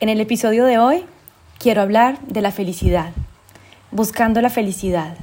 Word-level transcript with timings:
en 0.00 0.08
el 0.08 0.20
episodio 0.20 0.64
de 0.64 0.78
hoy 0.78 1.04
quiero 1.58 1.82
hablar 1.82 2.20
de 2.20 2.40
la 2.40 2.52
felicidad, 2.52 3.10
buscando 3.90 4.40
la 4.40 4.48
felicidad. 4.50 5.16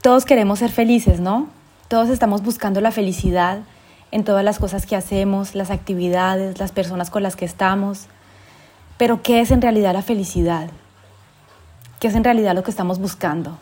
Todos 0.00 0.24
queremos 0.24 0.60
ser 0.60 0.70
felices, 0.70 1.18
¿no? 1.18 1.48
Todos 1.88 2.08
estamos 2.08 2.42
buscando 2.42 2.80
la 2.80 2.92
felicidad 2.92 3.60
en 4.12 4.22
todas 4.22 4.44
las 4.44 4.60
cosas 4.60 4.86
que 4.86 4.94
hacemos, 4.94 5.56
las 5.56 5.70
actividades, 5.70 6.60
las 6.60 6.70
personas 6.70 7.10
con 7.10 7.24
las 7.24 7.34
que 7.34 7.44
estamos. 7.44 8.06
Pero 8.96 9.22
¿qué 9.22 9.40
es 9.40 9.50
en 9.50 9.60
realidad 9.60 9.92
la 9.92 10.02
felicidad? 10.02 10.68
¿Qué 11.98 12.08
es 12.08 12.14
en 12.14 12.24
realidad 12.24 12.54
lo 12.54 12.62
que 12.62 12.70
estamos 12.70 13.00
buscando? 13.00 13.58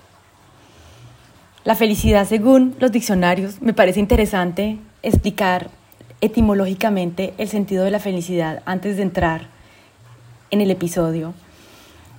La 1.65 1.75
felicidad, 1.75 2.27
según 2.29 2.77
los 2.81 2.93
diccionarios, 2.93 3.63
me 3.63 3.73
parece 3.73 4.01
interesante 4.01 4.79
explicar 5.03 5.71
etimológicamente 6.21 7.33
el 7.39 7.49
sentido 7.49 7.85
de 7.85 7.91
la 7.91 7.99
felicidad 7.99 8.63
antes 8.67 8.99
de 8.99 9.03
entrar 9.05 9.60
en 10.51 10.61
el 10.61 10.71
episodio. 10.71 11.35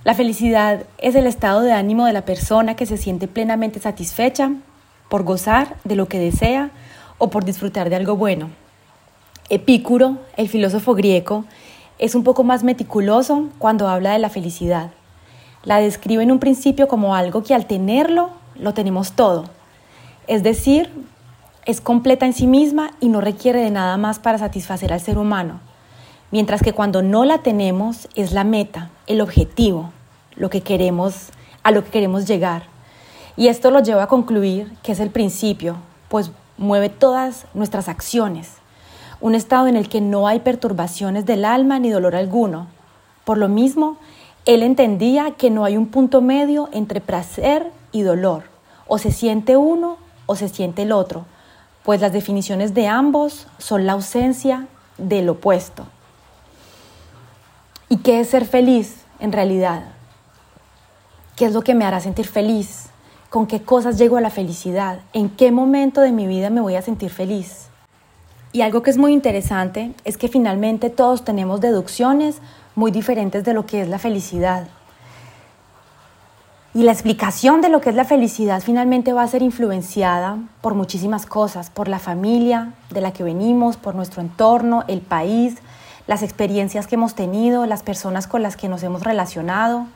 La 0.04 0.14
felicidad 0.14 0.84
es 0.98 1.14
el 1.14 1.26
estado 1.26 1.60
de 1.60 1.72
ánimo 1.72 2.06
de 2.06 2.12
la 2.12 2.24
persona 2.24 2.74
que 2.74 2.86
se 2.86 2.96
siente 2.96 3.28
plenamente 3.28 3.78
satisfecha 3.78 4.52
por 5.08 5.22
gozar 5.22 5.76
de 5.84 5.94
lo 5.94 6.08
que 6.08 6.18
desea 6.18 6.70
o 7.18 7.30
por 7.30 7.44
disfrutar 7.44 7.88
de 7.88 7.96
algo 7.96 8.16
bueno. 8.16 8.50
Epicuro, 9.48 10.18
el 10.36 10.48
filósofo 10.48 10.94
griego, 10.94 11.44
es 11.98 12.14
un 12.14 12.24
poco 12.24 12.42
más 12.42 12.64
meticuloso 12.64 13.48
cuando 13.58 13.88
habla 13.88 14.12
de 14.12 14.18
la 14.18 14.30
felicidad. 14.30 14.90
La 15.62 15.78
describe 15.78 16.22
en 16.22 16.32
un 16.32 16.40
principio 16.40 16.88
como 16.88 17.14
algo 17.14 17.44
que 17.44 17.54
al 17.54 17.66
tenerlo 17.66 18.30
lo 18.56 18.74
tenemos 18.74 19.12
todo. 19.12 19.44
Es 20.26 20.42
decir, 20.42 20.90
es 21.64 21.80
completa 21.80 22.26
en 22.26 22.32
sí 22.32 22.48
misma 22.48 22.90
y 22.98 23.08
no 23.08 23.20
requiere 23.20 23.60
de 23.60 23.70
nada 23.70 23.96
más 23.98 24.18
para 24.18 24.38
satisfacer 24.38 24.92
al 24.92 25.00
ser 25.00 25.18
humano. 25.18 25.60
Mientras 26.32 26.62
que 26.62 26.72
cuando 26.72 27.02
no 27.02 27.26
la 27.26 27.42
tenemos 27.42 28.08
es 28.14 28.32
la 28.32 28.42
meta, 28.42 28.88
el 29.06 29.20
objetivo, 29.20 29.90
lo 30.34 30.48
que 30.48 30.62
queremos, 30.62 31.28
a 31.62 31.70
lo 31.72 31.84
que 31.84 31.90
queremos 31.90 32.26
llegar. 32.26 32.64
Y 33.36 33.48
esto 33.48 33.70
lo 33.70 33.80
lleva 33.80 34.04
a 34.04 34.08
concluir 34.08 34.72
que 34.82 34.92
es 34.92 35.00
el 35.00 35.10
principio, 35.10 35.76
pues 36.08 36.30
mueve 36.56 36.88
todas 36.88 37.44
nuestras 37.52 37.86
acciones. 37.86 38.52
Un 39.20 39.34
estado 39.34 39.66
en 39.66 39.76
el 39.76 39.90
que 39.90 40.00
no 40.00 40.26
hay 40.26 40.40
perturbaciones 40.40 41.26
del 41.26 41.44
alma 41.44 41.78
ni 41.78 41.90
dolor 41.90 42.16
alguno. 42.16 42.68
Por 43.24 43.36
lo 43.36 43.50
mismo, 43.50 43.98
él 44.46 44.62
entendía 44.62 45.32
que 45.32 45.50
no 45.50 45.66
hay 45.66 45.76
un 45.76 45.88
punto 45.88 46.22
medio 46.22 46.70
entre 46.72 47.02
placer 47.02 47.70
y 47.92 48.00
dolor. 48.00 48.44
O 48.88 48.96
se 48.96 49.12
siente 49.12 49.58
uno 49.58 49.98
o 50.24 50.34
se 50.34 50.48
siente 50.48 50.84
el 50.84 50.92
otro, 50.92 51.26
pues 51.82 52.00
las 52.00 52.14
definiciones 52.14 52.72
de 52.72 52.86
ambos 52.86 53.48
son 53.58 53.84
la 53.84 53.92
ausencia 53.92 54.66
del 54.96 55.28
opuesto. 55.28 55.84
¿Y 57.92 57.98
qué 57.98 58.20
es 58.20 58.30
ser 58.30 58.46
feliz 58.46 59.04
en 59.20 59.32
realidad? 59.32 59.82
¿Qué 61.36 61.44
es 61.44 61.52
lo 61.52 61.60
que 61.60 61.74
me 61.74 61.84
hará 61.84 62.00
sentir 62.00 62.26
feliz? 62.26 62.86
con 63.28 63.46
qué 63.46 63.62
cosas 63.62 63.96
llego 63.96 64.18
a 64.18 64.20
la 64.20 64.28
felicidad, 64.28 65.00
en 65.14 65.30
qué 65.30 65.52
momento 65.52 66.02
de 66.02 66.12
mi 66.12 66.26
vida 66.26 66.50
me 66.50 66.60
voy 66.60 66.74
a 66.74 66.82
sentir 66.82 67.08
feliz. 67.08 67.68
Y 68.52 68.60
algo 68.60 68.82
que 68.82 68.90
es 68.90 68.98
muy 68.98 69.14
interesante 69.14 69.94
es 70.04 70.18
que 70.18 70.28
finalmente 70.28 70.90
todos 70.90 71.24
tenemos 71.24 71.62
deducciones 71.62 72.42
muy 72.74 72.90
diferentes 72.90 73.42
de 73.42 73.54
lo 73.54 73.64
que 73.64 73.80
es 73.80 73.88
la 73.88 73.98
felicidad. 73.98 74.68
Y 76.74 76.82
la 76.82 76.92
explicación 76.92 77.62
de 77.62 77.70
lo 77.70 77.80
que 77.80 77.88
es 77.88 77.96
la 77.96 78.04
felicidad 78.04 78.62
finalmente 78.62 79.14
va 79.14 79.22
a 79.22 79.28
ser 79.28 79.40
influenciada 79.40 80.36
por 80.60 80.74
muchísimas 80.74 81.24
cosas, 81.24 81.70
por 81.70 81.88
la 81.88 81.98
familia 81.98 82.74
de 82.90 83.00
la 83.00 83.14
que 83.14 83.24
venimos, 83.24 83.78
por 83.78 83.94
nuestro 83.94 84.20
entorno, 84.20 84.84
el 84.88 85.00
país, 85.00 85.56
las 86.06 86.22
experiencias 86.22 86.86
que 86.86 86.96
hemos 86.96 87.14
tenido, 87.14 87.66
las 87.66 87.82
personas 87.82 88.26
con 88.26 88.42
las 88.42 88.56
que 88.56 88.68
nos 88.68 88.82
hemos 88.82 89.02
relacionado. 89.02 89.86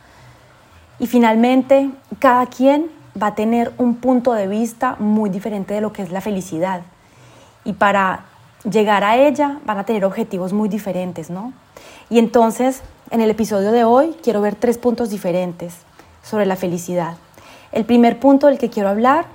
Y 0.98 1.06
finalmente, 1.06 1.90
cada 2.18 2.46
quien 2.46 2.90
va 3.20 3.28
a 3.28 3.34
tener 3.34 3.72
un 3.78 3.96
punto 3.96 4.32
de 4.32 4.46
vista 4.46 4.96
muy 4.98 5.30
diferente 5.30 5.74
de 5.74 5.80
lo 5.80 5.92
que 5.92 6.02
es 6.02 6.10
la 6.10 6.20
felicidad. 6.20 6.82
Y 7.64 7.72
para 7.74 8.24
llegar 8.70 9.04
a 9.04 9.16
ella 9.16 9.58
van 9.64 9.78
a 9.78 9.84
tener 9.84 10.04
objetivos 10.04 10.52
muy 10.52 10.68
diferentes, 10.68 11.30
¿no? 11.30 11.52
Y 12.10 12.18
entonces, 12.18 12.82
en 13.10 13.20
el 13.20 13.30
episodio 13.30 13.72
de 13.72 13.84
hoy 13.84 14.16
quiero 14.22 14.40
ver 14.40 14.54
tres 14.54 14.78
puntos 14.78 15.10
diferentes 15.10 15.74
sobre 16.22 16.46
la 16.46 16.56
felicidad. 16.56 17.16
El 17.72 17.84
primer 17.84 18.18
punto 18.18 18.46
del 18.46 18.58
que 18.58 18.70
quiero 18.70 18.88
hablar 18.88 19.26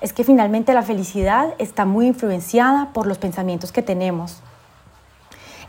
es 0.00 0.12
que 0.12 0.24
finalmente 0.24 0.72
la 0.72 0.82
felicidad 0.82 1.54
está 1.58 1.84
muy 1.84 2.06
influenciada 2.06 2.90
por 2.92 3.06
los 3.06 3.18
pensamientos 3.18 3.72
que 3.72 3.82
tenemos. 3.82 4.42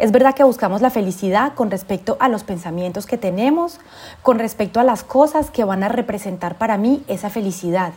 Es 0.01 0.11
verdad 0.11 0.33
que 0.33 0.43
buscamos 0.43 0.81
la 0.81 0.89
felicidad 0.89 1.53
con 1.53 1.69
respecto 1.69 2.17
a 2.19 2.27
los 2.27 2.43
pensamientos 2.43 3.05
que 3.05 3.19
tenemos, 3.19 3.79
con 4.23 4.39
respecto 4.39 4.79
a 4.79 4.83
las 4.83 5.03
cosas 5.03 5.51
que 5.51 5.63
van 5.63 5.83
a 5.83 5.89
representar 5.89 6.57
para 6.57 6.75
mí 6.75 7.03
esa 7.07 7.29
felicidad. 7.29 7.93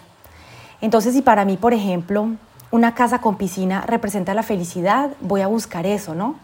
Entonces, 0.83 1.15
si 1.15 1.23
para 1.23 1.47
mí, 1.47 1.57
por 1.57 1.73
ejemplo, 1.73 2.29
una 2.71 2.95
casa 2.95 3.23
con 3.23 3.37
piscina 3.37 3.81
representa 3.87 4.35
la 4.35 4.43
felicidad, 4.43 5.13
voy 5.23 5.41
a 5.41 5.47
buscar 5.47 5.87
eso, 5.87 6.15
¿no? 6.15 6.35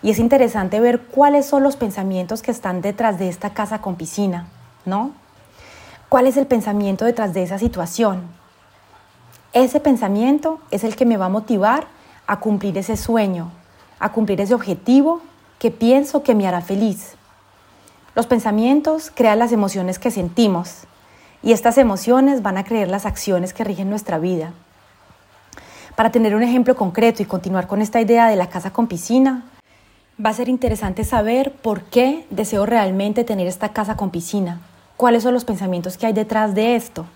Y 0.00 0.10
es 0.10 0.20
interesante 0.20 0.78
ver 0.78 1.00
cuáles 1.00 1.44
son 1.44 1.64
los 1.64 1.74
pensamientos 1.74 2.40
que 2.40 2.52
están 2.52 2.80
detrás 2.80 3.18
de 3.18 3.28
esta 3.28 3.50
casa 3.50 3.80
con 3.80 3.96
piscina, 3.96 4.46
¿no? 4.84 5.10
¿Cuál 6.08 6.28
es 6.28 6.36
el 6.36 6.46
pensamiento 6.46 7.04
detrás 7.04 7.34
de 7.34 7.42
esa 7.42 7.58
situación? 7.58 8.22
Ese 9.54 9.80
pensamiento 9.80 10.60
es 10.70 10.84
el 10.84 10.94
que 10.94 11.04
me 11.04 11.16
va 11.16 11.26
a 11.26 11.30
motivar 11.30 11.88
a 12.28 12.38
cumplir 12.38 12.78
ese 12.78 12.96
sueño, 12.96 13.50
a 14.04 14.12
cumplir 14.12 14.38
ese 14.42 14.52
objetivo 14.52 15.22
que 15.58 15.70
pienso 15.70 16.22
que 16.22 16.34
me 16.34 16.46
hará 16.46 16.60
feliz. 16.60 17.14
Los 18.14 18.26
pensamientos 18.26 19.10
crean 19.10 19.38
las 19.38 19.50
emociones 19.50 19.98
que 19.98 20.10
sentimos 20.10 20.82
y 21.42 21.52
estas 21.52 21.78
emociones 21.78 22.42
van 22.42 22.58
a 22.58 22.64
crear 22.64 22.86
las 22.88 23.06
acciones 23.06 23.54
que 23.54 23.64
rigen 23.64 23.88
nuestra 23.88 24.18
vida. 24.18 24.52
Para 25.96 26.12
tener 26.12 26.34
un 26.34 26.42
ejemplo 26.42 26.76
concreto 26.76 27.22
y 27.22 27.26
continuar 27.26 27.66
con 27.66 27.80
esta 27.80 27.98
idea 27.98 28.28
de 28.28 28.36
la 28.36 28.50
casa 28.50 28.74
con 28.74 28.88
piscina, 28.88 29.44
va 30.22 30.28
a 30.28 30.34
ser 30.34 30.50
interesante 30.50 31.02
saber 31.04 31.52
por 31.52 31.84
qué 31.84 32.26
deseo 32.28 32.66
realmente 32.66 33.24
tener 33.24 33.46
esta 33.46 33.70
casa 33.70 33.96
con 33.96 34.10
piscina, 34.10 34.60
cuáles 34.98 35.22
son 35.22 35.32
los 35.32 35.46
pensamientos 35.46 35.96
que 35.96 36.04
hay 36.04 36.12
detrás 36.12 36.54
de 36.54 36.76
esto. 36.76 37.06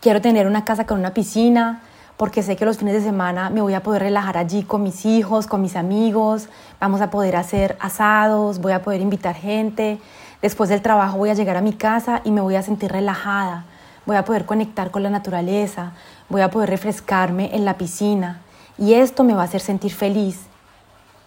Quiero 0.00 0.20
tener 0.20 0.46
una 0.46 0.64
casa 0.64 0.86
con 0.86 1.00
una 1.00 1.12
piscina, 1.12 1.82
porque 2.16 2.42
sé 2.42 2.56
que 2.56 2.64
los 2.64 2.78
fines 2.78 2.94
de 2.94 3.02
semana 3.02 3.50
me 3.50 3.60
voy 3.60 3.74
a 3.74 3.82
poder 3.82 4.02
relajar 4.02 4.38
allí 4.38 4.62
con 4.62 4.82
mis 4.82 5.04
hijos, 5.04 5.46
con 5.46 5.60
mis 5.60 5.74
amigos, 5.74 6.48
vamos 6.80 7.00
a 7.00 7.10
poder 7.10 7.36
hacer 7.36 7.76
asados, 7.80 8.60
voy 8.60 8.72
a 8.72 8.82
poder 8.82 9.00
invitar 9.00 9.34
gente, 9.34 9.98
después 10.40 10.70
del 10.70 10.80
trabajo 10.80 11.18
voy 11.18 11.30
a 11.30 11.34
llegar 11.34 11.56
a 11.56 11.60
mi 11.60 11.72
casa 11.72 12.20
y 12.24 12.30
me 12.30 12.40
voy 12.40 12.54
a 12.54 12.62
sentir 12.62 12.92
relajada, 12.92 13.64
voy 14.06 14.16
a 14.16 14.24
poder 14.24 14.44
conectar 14.44 14.90
con 14.90 15.02
la 15.02 15.10
naturaleza, 15.10 15.92
voy 16.28 16.42
a 16.42 16.50
poder 16.50 16.70
refrescarme 16.70 17.54
en 17.54 17.64
la 17.64 17.76
piscina 17.76 18.40
y 18.78 18.94
esto 18.94 19.24
me 19.24 19.34
va 19.34 19.42
a 19.42 19.46
hacer 19.46 19.60
sentir 19.60 19.92
feliz, 19.92 20.42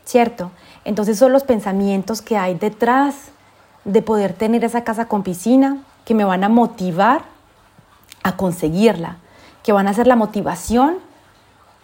¿cierto? 0.06 0.52
Entonces 0.86 1.18
son 1.18 1.34
los 1.34 1.44
pensamientos 1.44 2.22
que 2.22 2.38
hay 2.38 2.56
detrás 2.56 3.16
de 3.84 4.02
poder 4.02 4.34
tener 4.34 4.64
esa 4.64 4.86
casa 4.86 5.06
con 5.06 5.24
piscina 5.24 5.80
que 6.06 6.14
me 6.14 6.24
van 6.24 6.46
a 6.46 6.50
motivar 6.50 7.24
a 8.24 8.38
conseguirla 8.38 9.18
que 9.68 9.74
van 9.74 9.90
a 9.90 9.94
ser 9.94 10.08
la 10.08 10.16
motivación 10.16 10.96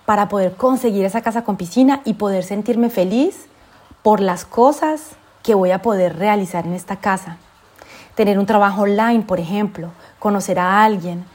para 0.06 0.30
poder 0.30 0.53
conseguir 0.53 1.03
esa 1.03 1.19
casa 1.19 1.44
con 1.44 1.57
piscina 1.57 2.00
y 2.06 2.13
poder 2.13 2.45
sentirme 2.45 2.89
feliz 2.89 3.47
por 4.03 4.21
las 4.21 4.45
cosas 4.45 5.18
que 5.44 5.53
voy 5.53 5.71
a 5.71 5.81
poder 5.81 6.18
realizar 6.18 6.65
en 6.65 6.75
esta 6.75 6.95
casa. 6.95 7.35
tener 8.15 8.39
un 8.39 8.45
trabajo 8.45 8.83
online, 8.83 9.24
por 9.24 9.41
ejemplo, 9.41 9.89
conocer 10.19 10.59
a 10.59 10.85
alguien. 10.85 11.25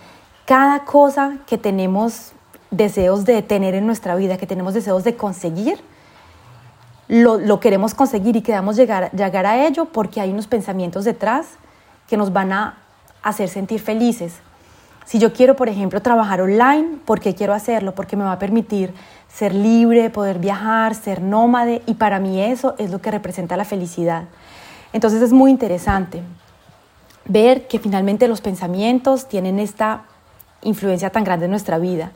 Cada 0.46 0.86
cosa 0.86 1.36
que 1.46 1.58
tenemos 1.58 2.32
deseos 2.70 3.26
de 3.26 3.42
tener 3.42 3.74
en 3.74 3.84
nuestra 3.84 4.14
vida, 4.14 4.38
que 4.38 4.46
tenemos 4.46 4.72
deseos 4.72 5.04
de 5.04 5.16
conseguir, 5.16 5.78
lo, 7.08 7.60
queremos 7.60 7.92
conseguir 7.92 8.36
y 8.36 8.40
queremos 8.40 8.74
llegar, 8.76 9.10
llegar 9.12 9.44
a 9.44 9.66
ello 9.66 9.84
porque 9.84 10.22
hay 10.22 10.30
unos 10.30 10.46
pensamientos 10.46 11.04
detrás 11.04 11.44
que 12.08 12.16
nos 12.16 12.32
van 12.32 12.54
a 12.54 12.78
hacer 13.22 13.50
sentir 13.50 13.82
felices. 13.82 14.40
Si 15.08 15.19
yo 15.19 15.32
quiero, 15.32 15.56
por 15.56 15.70
ejemplo, 15.70 16.02
trabajar 16.02 16.43
online, 16.43 16.99
¿por 17.06 17.19
qué 17.19 17.34
quiero 17.34 17.55
hacerlo? 17.55 17.94
Porque 17.94 18.14
me 18.14 18.25
va 18.25 18.32
a 18.32 18.38
permitir 18.38 18.93
ser 19.26 19.55
libre, 19.55 20.10
poder 20.10 20.38
viajar, 20.38 20.94
ser 20.94 21.22
nómade 21.22 21.81
y 21.87 21.94
para 21.94 22.20
mí 22.20 22.43
eso 22.43 22.75
es 22.76 22.90
lo 22.90 23.00
que 23.00 23.10
representa 23.10 23.56
la 23.56 23.64
felicidad. 23.64 24.25
Entonces 24.93 25.22
es 25.22 25.32
muy 25.32 25.50
interesante 25.50 26.20
ver 27.25 27.69
que 27.69 27.78
finalmente 27.78 28.28
los 28.28 28.43
pensamientos 28.43 29.31
tienen 29.31 29.58
esta 29.58 30.02
influencia 30.60 31.08
tan 31.08 31.25
grande 31.25 31.46
en 31.46 31.52
nuestra 31.52 31.78
vida. 31.78 32.12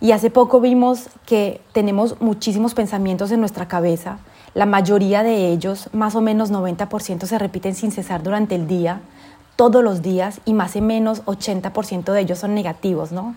Y 0.00 0.12
hace 0.12 0.30
poco 0.30 0.60
vimos 0.60 1.08
que 1.26 1.60
tenemos 1.72 2.20
muchísimos 2.20 2.74
pensamientos 2.74 3.32
en 3.32 3.40
nuestra 3.40 3.66
cabeza. 3.66 4.18
La 4.54 4.66
mayoría 4.66 5.24
de 5.24 5.48
ellos, 5.48 5.90
más 5.92 6.14
o 6.14 6.20
menos 6.20 6.52
90%, 6.52 7.26
se 7.26 7.38
repiten 7.40 7.74
sin 7.74 7.90
cesar 7.90 8.22
durante 8.22 8.54
el 8.54 8.68
día, 8.68 9.00
todos 9.56 9.82
los 9.84 10.02
días, 10.02 10.40
y 10.44 10.52
más 10.52 10.76
o 10.76 10.80
menos 10.80 11.24
80% 11.24 12.12
de 12.12 12.20
ellos 12.20 12.38
son 12.38 12.54
negativos, 12.54 13.12
¿no? 13.12 13.34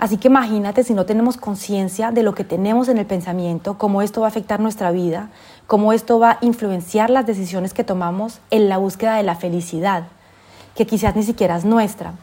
Así 0.00 0.16
que 0.16 0.28
imagínate 0.28 0.82
si 0.82 0.94
no 0.94 1.04
tenemos 1.04 1.36
conciencia 1.36 2.10
de 2.10 2.22
lo 2.22 2.34
que 2.34 2.42
tenemos 2.42 2.88
en 2.88 2.96
el 2.96 3.04
pensamiento, 3.04 3.76
cómo 3.76 4.00
esto 4.00 4.22
va 4.22 4.28
a 4.28 4.30
afectar 4.30 4.58
nuestra 4.58 4.92
vida, 4.92 5.28
cómo 5.66 5.92
esto 5.92 6.18
va 6.18 6.30
a 6.30 6.38
influenciar 6.40 7.10
las 7.10 7.26
decisiones 7.26 7.74
que 7.74 7.84
tomamos 7.84 8.40
en 8.50 8.70
la 8.70 8.78
búsqueda 8.78 9.16
de 9.16 9.24
la 9.24 9.34
felicidad, 9.34 10.04
que 10.74 10.86
quizás 10.86 11.16
ni 11.16 11.22
siquiera 11.22 11.56
es 11.56 11.66
nuestra. 11.66 12.14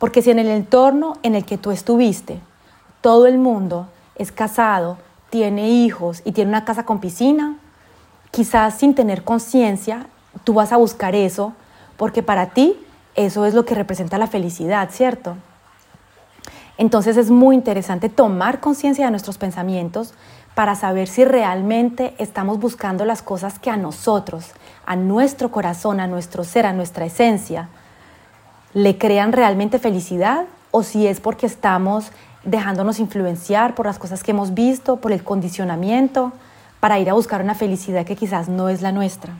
Porque 0.00 0.22
si 0.22 0.32
en 0.32 0.40
el 0.40 0.48
entorno 0.48 1.18
en 1.22 1.36
el 1.36 1.44
que 1.44 1.56
tú 1.56 1.70
estuviste, 1.70 2.40
todo 3.00 3.28
el 3.28 3.38
mundo 3.38 3.86
es 4.16 4.32
casado, 4.32 4.98
tiene 5.30 5.70
hijos 5.70 6.22
y 6.24 6.32
tiene 6.32 6.48
una 6.48 6.64
casa 6.64 6.84
con 6.84 6.98
piscina, 6.98 7.58
quizás 8.32 8.74
sin 8.74 8.94
tener 8.94 9.22
conciencia, 9.22 10.06
tú 10.42 10.54
vas 10.54 10.72
a 10.72 10.78
buscar 10.78 11.14
eso 11.14 11.52
porque 12.00 12.22
para 12.22 12.46
ti 12.46 12.80
eso 13.14 13.44
es 13.44 13.52
lo 13.52 13.66
que 13.66 13.74
representa 13.74 14.16
la 14.16 14.26
felicidad, 14.26 14.88
¿cierto? 14.90 15.36
Entonces 16.78 17.18
es 17.18 17.30
muy 17.30 17.54
interesante 17.54 18.08
tomar 18.08 18.60
conciencia 18.60 19.04
de 19.04 19.10
nuestros 19.10 19.36
pensamientos 19.36 20.14
para 20.54 20.76
saber 20.76 21.08
si 21.08 21.26
realmente 21.26 22.14
estamos 22.16 22.58
buscando 22.58 23.04
las 23.04 23.20
cosas 23.20 23.58
que 23.58 23.68
a 23.68 23.76
nosotros, 23.76 24.52
a 24.86 24.96
nuestro 24.96 25.50
corazón, 25.50 26.00
a 26.00 26.06
nuestro 26.06 26.42
ser, 26.42 26.64
a 26.64 26.72
nuestra 26.72 27.04
esencia, 27.04 27.68
le 28.72 28.96
crean 28.96 29.32
realmente 29.32 29.78
felicidad 29.78 30.46
o 30.70 30.82
si 30.82 31.06
es 31.06 31.20
porque 31.20 31.44
estamos 31.44 32.12
dejándonos 32.44 32.98
influenciar 32.98 33.74
por 33.74 33.84
las 33.84 33.98
cosas 33.98 34.22
que 34.22 34.30
hemos 34.30 34.54
visto, 34.54 35.02
por 35.02 35.12
el 35.12 35.22
condicionamiento, 35.22 36.32
para 36.80 36.98
ir 36.98 37.10
a 37.10 37.12
buscar 37.12 37.42
una 37.42 37.54
felicidad 37.54 38.06
que 38.06 38.16
quizás 38.16 38.48
no 38.48 38.70
es 38.70 38.80
la 38.80 38.90
nuestra. 38.90 39.34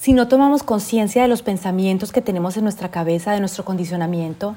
Si 0.00 0.14
no 0.14 0.28
tomamos 0.28 0.62
conciencia 0.62 1.20
de 1.20 1.28
los 1.28 1.42
pensamientos 1.42 2.10
que 2.10 2.22
tenemos 2.22 2.56
en 2.56 2.62
nuestra 2.62 2.90
cabeza, 2.90 3.32
de 3.32 3.40
nuestro 3.40 3.66
condicionamiento, 3.66 4.56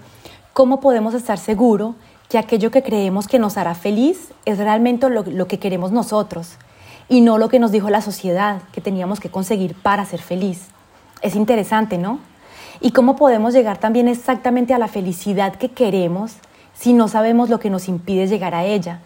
¿cómo 0.54 0.80
podemos 0.80 1.14
estar 1.14 1.38
seguros 1.38 1.96
que 2.30 2.38
aquello 2.38 2.72
que 2.72 2.82
creemos 2.82 3.28
que 3.28 3.40
nos 3.40 3.58
hará 3.58 3.76
feliz 3.76 4.32
es 4.46 4.58
realmente 4.58 5.10
lo, 5.10 5.24
lo 5.24 5.46
que 5.50 5.60
queremos 5.60 5.92
nosotros 5.92 6.52
y 7.10 7.20
no 7.20 7.38
lo 7.38 7.50
que 7.50 7.60
nos 7.60 7.74
dijo 7.74 7.90
la 7.90 8.00
sociedad 8.00 8.62
que 8.72 8.80
teníamos 8.80 9.20
que 9.20 9.30
conseguir 9.30 9.76
para 9.76 10.06
ser 10.06 10.22
feliz? 10.22 10.68
Es 11.22 11.36
interesante, 11.36 11.98
¿no? 11.98 12.20
Y 12.80 12.92
cómo 12.92 13.18
podemos 13.18 13.54
llegar 13.54 13.80
también 13.80 14.08
exactamente 14.08 14.74
a 14.74 14.80
la 14.80 14.88
felicidad 14.88 15.56
que 15.56 15.72
queremos 15.72 16.36
si 16.74 16.94
no 16.94 17.10
sabemos 17.10 17.50
lo 17.50 17.60
que 17.60 17.70
nos 17.70 17.90
impide 17.90 18.28
llegar 18.28 18.56
a 18.56 18.64
ella, 18.64 19.02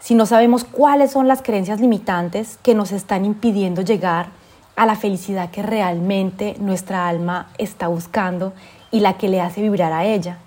si 0.00 0.14
no 0.14 0.24
sabemos 0.24 0.64
cuáles 0.64 1.10
son 1.10 1.28
las 1.28 1.42
creencias 1.42 1.78
limitantes 1.78 2.58
que 2.62 2.74
nos 2.74 2.90
están 2.90 3.26
impidiendo 3.26 3.82
llegar 3.82 4.43
a 4.76 4.86
la 4.86 4.96
felicidad 4.96 5.50
que 5.50 5.62
realmente 5.62 6.56
nuestra 6.58 7.08
alma 7.08 7.50
está 7.58 7.88
buscando 7.88 8.52
y 8.90 9.00
la 9.00 9.18
que 9.18 9.28
le 9.28 9.40
hace 9.40 9.62
vibrar 9.62 9.92
a 9.92 10.04
ella. 10.04 10.38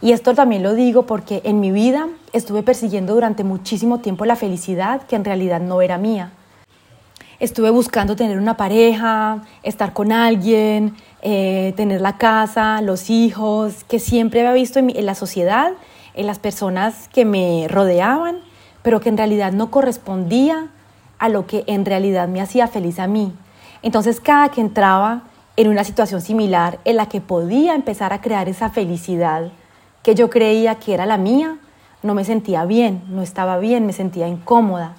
Y 0.00 0.12
esto 0.12 0.34
también 0.34 0.62
lo 0.62 0.74
digo 0.74 1.06
porque 1.06 1.40
en 1.44 1.60
mi 1.60 1.70
vida 1.70 2.08
estuve 2.32 2.62
persiguiendo 2.62 3.14
durante 3.14 3.44
muchísimo 3.44 4.00
tiempo 4.00 4.24
la 4.24 4.36
felicidad 4.36 5.02
que 5.02 5.16
en 5.16 5.24
realidad 5.24 5.60
no 5.60 5.80
era 5.80 5.98
mía. 5.98 6.32
Estuve 7.38 7.70
buscando 7.70 8.16
tener 8.16 8.38
una 8.38 8.56
pareja, 8.56 9.42
estar 9.62 9.92
con 9.92 10.10
alguien, 10.10 10.94
eh, 11.22 11.74
tener 11.76 12.00
la 12.00 12.16
casa, 12.16 12.80
los 12.80 13.10
hijos, 13.10 13.84
que 13.84 13.98
siempre 13.98 14.40
había 14.40 14.52
visto 14.52 14.78
en, 14.78 14.96
en 14.96 15.06
la 15.06 15.14
sociedad 15.14 15.72
en 16.16 16.26
las 16.26 16.38
personas 16.38 17.08
que 17.08 17.24
me 17.24 17.66
rodeaban, 17.68 18.38
pero 18.82 19.00
que 19.00 19.10
en 19.10 19.16
realidad 19.16 19.52
no 19.52 19.70
correspondía 19.70 20.68
a 21.18 21.28
lo 21.28 21.46
que 21.46 21.64
en 21.66 21.84
realidad 21.84 22.26
me 22.26 22.40
hacía 22.40 22.66
feliz 22.66 22.98
a 22.98 23.06
mí. 23.06 23.32
Entonces 23.82 24.20
cada 24.20 24.48
que 24.48 24.60
entraba 24.60 25.22
en 25.56 25.68
una 25.68 25.84
situación 25.84 26.20
similar 26.20 26.78
en 26.84 26.96
la 26.96 27.06
que 27.06 27.20
podía 27.20 27.74
empezar 27.74 28.12
a 28.12 28.20
crear 28.20 28.48
esa 28.48 28.70
felicidad 28.70 29.50
que 30.02 30.14
yo 30.14 30.30
creía 30.30 30.76
que 30.76 30.94
era 30.94 31.06
la 31.06 31.16
mía, 31.16 31.58
no 32.02 32.14
me 32.14 32.24
sentía 32.24 32.64
bien, 32.64 33.02
no 33.08 33.22
estaba 33.22 33.58
bien, 33.58 33.86
me 33.86 33.92
sentía 33.92 34.28
incómoda. 34.28 34.94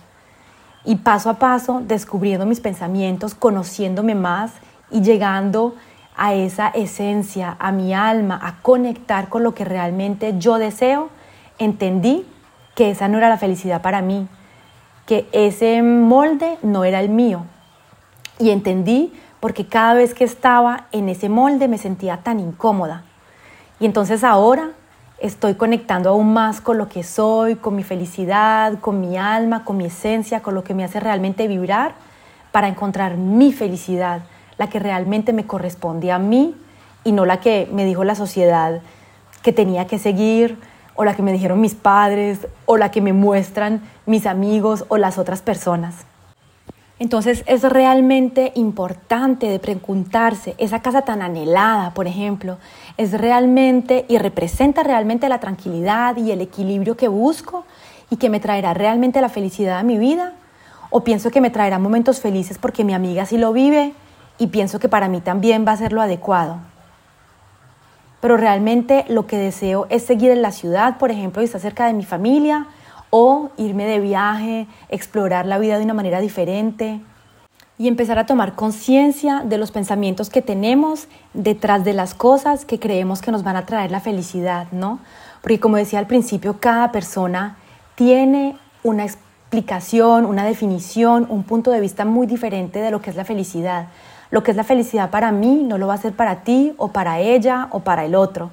Y 0.83 0.97
paso 0.97 1.29
a 1.29 1.35
paso, 1.35 1.81
descubriendo 1.85 2.45
mis 2.45 2.59
pensamientos, 2.59 3.35
conociéndome 3.35 4.15
más 4.15 4.51
y 4.91 5.01
llegando 5.01 5.75
a 6.15 6.33
esa 6.33 6.69
esencia, 6.69 7.55
a 7.59 7.71
mi 7.71 7.93
alma, 7.93 8.39
a 8.41 8.61
conectar 8.61 9.29
con 9.29 9.43
lo 9.43 9.53
que 9.53 9.63
realmente 9.63 10.35
yo 10.39 10.57
deseo, 10.57 11.09
entendí 11.59 12.25
que 12.75 12.89
esa 12.91 13.07
no 13.07 13.17
era 13.17 13.29
la 13.29 13.37
felicidad 13.37 13.81
para 13.81 14.01
mí, 14.01 14.27
que 15.05 15.27
ese 15.31 15.81
molde 15.83 16.57
no 16.63 16.83
era 16.83 16.99
el 16.99 17.09
mío. 17.09 17.45
Y 18.39 18.51
entendí 18.51 19.13
porque 19.39 19.67
cada 19.67 19.93
vez 19.93 20.13
que 20.13 20.23
estaba 20.23 20.87
en 20.91 21.09
ese 21.09 21.29
molde 21.29 21.67
me 21.67 21.77
sentía 21.77 22.17
tan 22.17 22.39
incómoda. 22.39 23.03
Y 23.79 23.85
entonces 23.85 24.23
ahora 24.23 24.71
estoy 25.19 25.55
conectando 25.55 26.09
aún 26.09 26.33
más 26.33 26.61
con 26.61 26.77
lo 26.77 26.89
que 26.89 27.03
soy, 27.03 27.55
con 27.55 27.75
mi 27.75 27.83
felicidad, 27.83 28.79
con 28.79 29.01
mi 29.01 29.17
alma, 29.17 29.63
con 29.63 29.77
mi 29.77 29.85
esencia, 29.85 30.41
con 30.41 30.55
lo 30.55 30.63
que 30.63 30.73
me 30.73 30.83
hace 30.83 30.99
realmente 30.99 31.47
vibrar 31.47 31.95
para 32.51 32.67
encontrar 32.67 33.17
mi 33.17 33.53
felicidad 33.53 34.21
la 34.57 34.67
que 34.67 34.79
realmente 34.79 35.33
me 35.33 35.45
corresponde 35.45 36.11
a 36.11 36.19
mí 36.19 36.55
y 37.03 37.11
no 37.11 37.25
la 37.25 37.39
que 37.39 37.69
me 37.71 37.85
dijo 37.85 38.03
la 38.03 38.15
sociedad 38.15 38.81
que 39.43 39.53
tenía 39.53 39.85
que 39.85 39.99
seguir 39.99 40.57
o 40.95 41.05
la 41.05 41.15
que 41.15 41.21
me 41.21 41.31
dijeron 41.31 41.61
mis 41.61 41.75
padres 41.75 42.47
o 42.65 42.77
la 42.77 42.89
que 42.91 43.01
me 43.01 43.13
muestran 43.13 43.81
mis 44.05 44.25
amigos 44.25 44.85
o 44.87 44.97
las 44.97 45.17
otras 45.17 45.41
personas. 45.41 46.05
Entonces 46.99 47.43
es 47.45 47.61
realmente 47.63 48.51
importante 48.55 49.47
de 49.47 49.59
preguntarse, 49.59 50.55
esa 50.57 50.81
casa 50.81 51.03
tan 51.03 51.21
anhelada, 51.21 51.93
por 51.93 52.07
ejemplo, 52.07 52.57
es 52.97 53.11
realmente 53.11 54.05
y 54.07 54.17
representa 54.17 54.81
realmente 54.83 55.29
la 55.29 55.39
tranquilidad 55.39 56.17
y 56.17 56.31
el 56.31 56.41
equilibrio 56.41 56.97
que 56.97 57.07
busco 57.07 57.65
y 58.09 58.17
que 58.17 58.29
me 58.29 58.39
traerá 58.39 58.73
realmente 58.73 59.21
la 59.21 59.29
felicidad 59.29 59.77
a 59.77 59.83
mi 59.83 59.97
vida? 59.97 60.33
¿O 60.89 61.03
pienso 61.03 61.29
que 61.29 61.41
me 61.41 61.49
traerá 61.49 61.79
momentos 61.79 62.19
felices 62.19 62.57
porque 62.57 62.83
mi 62.83 62.93
amiga 62.93 63.25
sí 63.25 63.37
lo 63.37 63.53
vive 63.53 63.93
y 64.37 64.47
pienso 64.47 64.79
que 64.79 64.89
para 64.89 65.07
mí 65.07 65.21
también 65.21 65.65
va 65.67 65.73
a 65.73 65.77
ser 65.77 65.93
lo 65.93 66.01
adecuado. 66.01 66.57
Pero 68.21 68.37
realmente 68.37 69.05
lo 69.09 69.27
que 69.27 69.37
deseo 69.37 69.87
es 69.89 70.03
seguir 70.03 70.31
en 70.31 70.41
la 70.41 70.51
ciudad, 70.51 70.97
por 70.97 71.11
ejemplo, 71.11 71.41
y 71.41 71.45
estar 71.45 71.61
cerca 71.61 71.87
de 71.87 71.93
mi 71.93 72.03
familia, 72.03 72.67
o 73.09 73.49
irme 73.57 73.85
de 73.85 73.99
viaje, 73.99 74.67
explorar 74.89 75.45
la 75.45 75.59
vida 75.59 75.77
de 75.77 75.85
una 75.85 75.93
manera 75.93 76.19
diferente 76.19 77.01
y 77.77 77.87
empezar 77.87 78.17
a 78.17 78.25
tomar 78.25 78.55
conciencia 78.55 79.43
de 79.45 79.57
los 79.57 79.71
pensamientos 79.71 80.29
que 80.29 80.41
tenemos 80.41 81.07
detrás 81.33 81.83
de 81.83 81.93
las 81.93 82.13
cosas 82.13 82.65
que 82.65 82.79
creemos 82.79 83.21
que 83.21 83.31
nos 83.31 83.43
van 83.43 83.55
a 83.55 83.65
traer 83.65 83.91
la 83.91 83.99
felicidad, 83.99 84.67
¿no? 84.71 84.99
Porque 85.41 85.59
como 85.59 85.77
decía 85.77 85.99
al 85.99 86.07
principio, 86.07 86.59
cada 86.59 86.91
persona 86.91 87.57
tiene 87.95 88.57
una 88.83 89.05
explicación, 89.05 90.25
una 90.25 90.43
definición, 90.43 91.27
un 91.29 91.43
punto 91.43 91.71
de 91.71 91.79
vista 91.79 92.03
muy 92.03 92.25
diferente 92.25 92.79
de 92.79 92.91
lo 92.91 93.01
que 93.01 93.11
es 93.11 93.15
la 93.15 93.25
felicidad. 93.25 93.87
Lo 94.29 94.43
que 94.43 94.51
es 94.51 94.57
la 94.57 94.63
felicidad 94.63 95.09
para 95.09 95.31
mí 95.31 95.63
no 95.63 95.77
lo 95.77 95.87
va 95.87 95.93
a 95.93 95.97
ser 95.97 96.13
para 96.13 96.43
ti 96.43 96.73
o 96.77 96.89
para 96.89 97.19
ella 97.19 97.67
o 97.71 97.79
para 97.81 98.05
el 98.05 98.15
otro. 98.15 98.49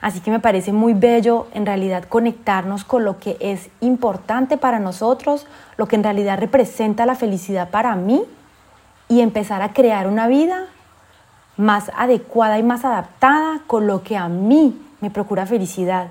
Así 0.00 0.20
que 0.20 0.30
me 0.30 0.40
parece 0.40 0.72
muy 0.72 0.94
bello 0.94 1.46
en 1.52 1.66
realidad 1.66 2.04
conectarnos 2.04 2.84
con 2.84 3.04
lo 3.04 3.18
que 3.18 3.36
es 3.40 3.68
importante 3.80 4.56
para 4.56 4.78
nosotros, 4.78 5.46
lo 5.76 5.88
que 5.88 5.96
en 5.96 6.04
realidad 6.04 6.38
representa 6.38 7.04
la 7.04 7.14
felicidad 7.14 7.70
para 7.70 7.94
mí 7.96 8.24
y 9.08 9.20
empezar 9.20 9.60
a 9.60 9.72
crear 9.74 10.06
una 10.06 10.26
vida 10.26 10.66
más 11.58 11.90
adecuada 11.94 12.58
y 12.58 12.62
más 12.62 12.84
adaptada 12.86 13.60
con 13.66 13.86
lo 13.86 14.02
que 14.02 14.16
a 14.16 14.28
mí 14.28 14.80
me 15.02 15.10
procura 15.10 15.44
felicidad 15.44 16.08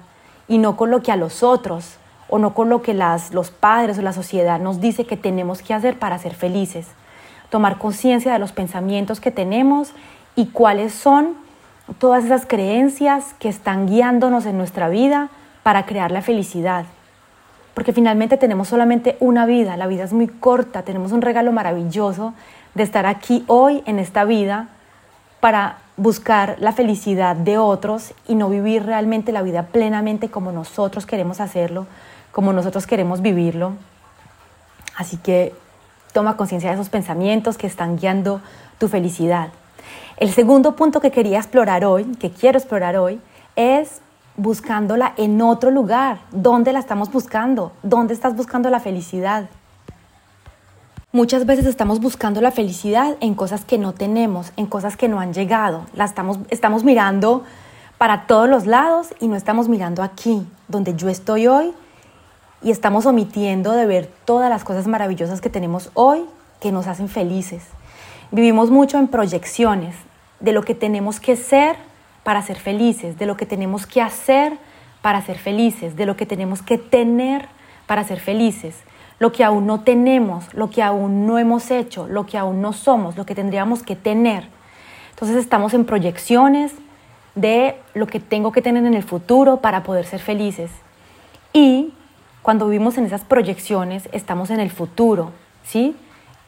y 0.48 0.60
no 0.60 0.77
con 0.77 0.91
lo 0.91 1.01
que 1.01 1.12
a 1.12 1.15
los 1.15 1.41
otros 1.41 1.98
o 2.27 2.38
no 2.38 2.53
con 2.53 2.69
lo 2.69 2.84
que 2.84 2.93
las, 2.93 3.34
los 3.34 3.50
padres 3.50 3.98
o 3.98 4.03
la 4.03 4.13
sociedad 4.13 4.60
nos 4.60 4.79
dice 4.79 5.05
que 5.05 5.17
tenemos 5.17 5.63
que 5.63 5.74
hacer 5.74 5.98
para 5.98 6.19
ser 6.19 6.36
felices. 6.36 6.88
Tomar 7.50 7.79
conciencia 7.79 8.31
de 8.31 8.38
los 8.38 8.51
pensamientos 8.51 9.19
que 9.19 9.31
tenemos 9.31 9.93
y 10.36 10.48
cuáles 10.48 10.93
son 10.93 11.48
todas 11.98 12.25
esas 12.25 12.46
creencias 12.46 13.34
que 13.39 13.50
están 13.50 13.88
guiándonos 13.88 14.46
en 14.46 14.58
nuestra 14.58 14.89
vida 14.89 15.29
para 15.63 15.86
crear 15.86 16.12
la 16.12 16.22
felicidad. 16.22 16.86
Porque 17.74 17.93
finalmente 17.93 18.38
tenemos 18.38 18.67
solamente 18.67 19.17
una 19.19 19.46
vida, 19.46 19.77
la 19.77 19.88
vida 19.88 20.03
es 20.03 20.13
muy 20.13 20.27
corta, 20.27 20.84
tenemos 20.84 21.12
un 21.12 21.22
regalo 21.22 21.51
maravilloso 21.51 22.34
de 22.75 22.84
estar 22.84 23.05
aquí 23.05 23.43
hoy 23.48 23.84
en 23.86 24.00
esta 24.00 24.25
vida 24.25 24.69
para 25.39 25.77
buscar 25.96 26.58
la 26.60 26.72
felicidad 26.72 27.36
de 27.36 27.58
otros 27.58 28.13
y 28.27 28.36
no 28.36 28.50
vivir 28.50 28.86
realmente 28.86 29.31
la 29.31 29.41
vida 29.41 29.67
plenamente 29.67 30.29
como 30.29 30.51
nosotros 30.51 31.05
queremos 31.05 31.39
hacerlo, 31.39 31.88
como 32.31 32.53
nosotros 32.53 32.86
queremos 32.88 33.22
vivirlo. 33.22 33.74
Así 34.96 35.17
que 35.17 35.53
toma 36.13 36.38
conciencia 36.38 36.69
de 36.69 36.75
esos 36.75 36.89
pensamientos 36.89 37.58
que 37.58 37.67
están 37.67 37.98
guiando 37.98 38.41
tu 38.77 38.88
felicidad. 38.88 39.50
El 40.19 40.33
segundo 40.33 40.75
punto 40.75 40.99
que 40.99 41.11
quería 41.11 41.38
explorar 41.38 41.85
hoy, 41.85 42.03
que 42.19 42.29
quiero 42.29 42.57
explorar 42.57 42.97
hoy, 42.97 43.21
es 43.55 44.01
buscándola 44.35 45.13
en 45.15 45.41
otro 45.41 45.71
lugar. 45.71 46.19
¿Dónde 46.31 46.73
la 46.73 46.79
estamos 46.79 47.09
buscando? 47.09 47.71
¿Dónde 47.83 48.15
estás 48.15 48.35
buscando 48.35 48.69
la 48.69 48.81
felicidad? 48.81 49.49
Muchas 51.13 51.45
veces 51.45 51.65
estamos 51.65 52.01
buscando 52.01 52.41
la 52.41 52.51
felicidad 52.51 53.15
en 53.21 53.33
cosas 53.33 53.63
que 53.63 53.77
no 53.77 53.93
tenemos, 53.93 54.51
en 54.57 54.65
cosas 54.65 54.97
que 54.97 55.07
no 55.07 55.21
han 55.21 55.31
llegado. 55.31 55.85
La 55.93 56.03
estamos, 56.03 56.39
estamos 56.49 56.83
mirando 56.83 57.45
para 57.97 58.27
todos 58.27 58.49
los 58.49 58.65
lados 58.65 59.15
y 59.21 59.29
no 59.29 59.38
estamos 59.38 59.69
mirando 59.69 60.03
aquí, 60.03 60.45
donde 60.67 60.95
yo 60.95 61.07
estoy 61.07 61.47
hoy, 61.47 61.71
y 62.61 62.71
estamos 62.71 63.05
omitiendo 63.05 63.71
de 63.71 63.85
ver 63.85 64.11
todas 64.25 64.49
las 64.49 64.65
cosas 64.65 64.85
maravillosas 64.85 65.39
que 65.39 65.49
tenemos 65.49 65.91
hoy 65.93 66.25
que 66.59 66.73
nos 66.73 66.88
hacen 66.88 67.07
felices. 67.07 67.63
Vivimos 68.31 68.69
mucho 68.69 68.97
en 68.99 69.07
proyecciones 69.07 69.95
de 70.39 70.51
lo 70.53 70.63
que 70.63 70.75
tenemos 70.75 71.19
que 71.19 71.36
ser 71.36 71.75
para 72.24 72.41
ser 72.41 72.58
felices, 72.58 73.17
de 73.17 73.25
lo 73.25 73.38
que 73.38 73.46
tenemos 73.46 73.86
que 73.86 74.01
hacer 74.01 74.58
para 75.01 75.22
ser 75.22 75.38
felices, 75.38 75.96
de 75.96 76.05
lo 76.05 76.17
que 76.17 76.25
tenemos 76.25 76.62
que 76.62 76.77
tener 76.77 77.48
para 77.88 78.03
ser 78.03 78.19
felices 78.19 78.75
lo 79.19 79.34
que 79.34 79.43
aún 79.43 79.67
no 79.67 79.81
tenemos, 79.81 80.51
lo 80.53 80.69
que 80.69 80.81
aún 80.81 81.27
no 81.27 81.38
hemos 81.38 81.72
hecho, 81.72 82.08
lo 82.08 82.25
que 82.25 82.38
aún 82.38 82.62
no 82.62 82.74
somos, 82.74 83.17
lo 83.17 83.25
que 83.25 83.36
tendríamos 83.36 83.84
que 83.84 83.96
tener. 83.96 84.48
Entonces 85.12 85.38
estamos 85.38 85.74
en 85.74 85.86
proyecciones 85.86 86.74
de 87.36 87.75
lo 87.93 88.08
que 88.08 88.19
tengo 88.19 88.51
que 88.51 88.62
tener 88.62 88.86
en 88.86 88.93
el 88.93 89.03
futuro 89.03 89.58
para 89.58 89.84
poder 89.84 90.05
ser 90.05 90.22
felices. 90.22 90.72
Y 91.51 91.93
cuando 92.41 92.67
vivimos 92.67 92.98
en 92.98 93.05
esas 93.05 93.25
proyecciones, 93.25 94.08
estamos 94.13 94.50
en 94.50 94.62
el 94.62 94.72
futuro, 94.72 95.31
¿sí? 95.63 95.96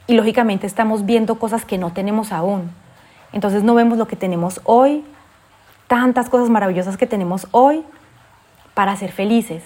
Y 0.08 0.14
lógicamente 0.14 0.66
estamos 0.66 1.06
viendo 1.06 1.38
cosas 1.38 1.66
que 1.66 1.78
no 1.78 1.92
tenemos 1.92 2.32
aún. 2.32 2.72
Entonces 3.34 3.64
no 3.64 3.74
vemos 3.74 3.98
lo 3.98 4.08
que 4.08 4.16
tenemos 4.16 4.62
hoy, 4.64 5.04
tantas 5.88 6.30
cosas 6.30 6.50
maravillosas 6.50 6.98
que 6.98 7.08
tenemos 7.08 7.48
hoy 7.52 7.84
para 8.74 8.96
ser 8.96 9.12
felices. 9.12 9.64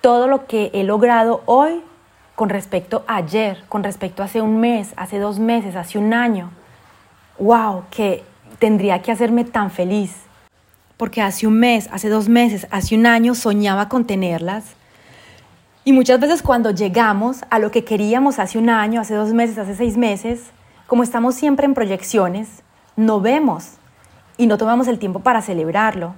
Todo 0.00 0.26
lo 0.26 0.46
que 0.46 0.70
he 0.74 0.84
logrado 0.84 1.42
hoy 1.46 1.82
con 2.34 2.48
respecto 2.48 3.04
a 3.06 3.16
ayer, 3.16 3.62
con 3.68 3.84
respecto 3.84 4.22
a 4.22 4.26
hace 4.26 4.40
un 4.40 4.60
mes, 4.60 4.92
hace 4.96 5.18
dos 5.18 5.38
meses, 5.38 5.76
hace 5.76 5.98
un 5.98 6.14
año. 6.14 6.50
¡Wow! 7.38 7.84
Que 7.90 8.24
tendría 8.58 9.02
que 9.02 9.12
hacerme 9.12 9.44
tan 9.44 9.70
feliz. 9.70 10.14
Porque 10.96 11.20
hace 11.20 11.46
un 11.46 11.58
mes, 11.58 11.88
hace 11.92 12.08
dos 12.08 12.28
meses, 12.28 12.66
hace 12.70 12.94
un 12.94 13.06
año 13.06 13.34
soñaba 13.34 13.88
con 13.88 14.06
tenerlas. 14.06 14.74
Y 15.84 15.92
muchas 15.92 16.20
veces 16.20 16.42
cuando 16.42 16.70
llegamos 16.70 17.44
a 17.50 17.58
lo 17.58 17.70
que 17.70 17.84
queríamos 17.84 18.38
hace 18.38 18.58
un 18.58 18.70
año, 18.70 19.00
hace 19.00 19.14
dos 19.14 19.32
meses, 19.32 19.58
hace 19.58 19.74
seis 19.74 19.96
meses, 19.96 20.50
como 20.86 21.02
estamos 21.02 21.34
siempre 21.34 21.66
en 21.66 21.74
proyecciones, 21.74 22.62
no 22.96 23.20
vemos 23.20 23.74
y 24.36 24.46
no 24.46 24.58
tomamos 24.58 24.88
el 24.88 24.98
tiempo 24.98 25.20
para 25.20 25.42
celebrarlo. 25.42 26.14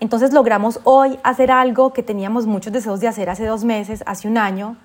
Entonces 0.00 0.32
logramos 0.32 0.80
hoy 0.84 1.18
hacer 1.22 1.50
algo 1.50 1.92
que 1.92 2.02
teníamos 2.02 2.46
muchos 2.46 2.72
deseos 2.72 3.00
de 3.00 3.08
hacer 3.08 3.30
hace 3.30 3.46
dos 3.46 3.64
meses, 3.64 4.02
hace 4.06 4.28
un 4.28 4.36
año, 4.36 4.76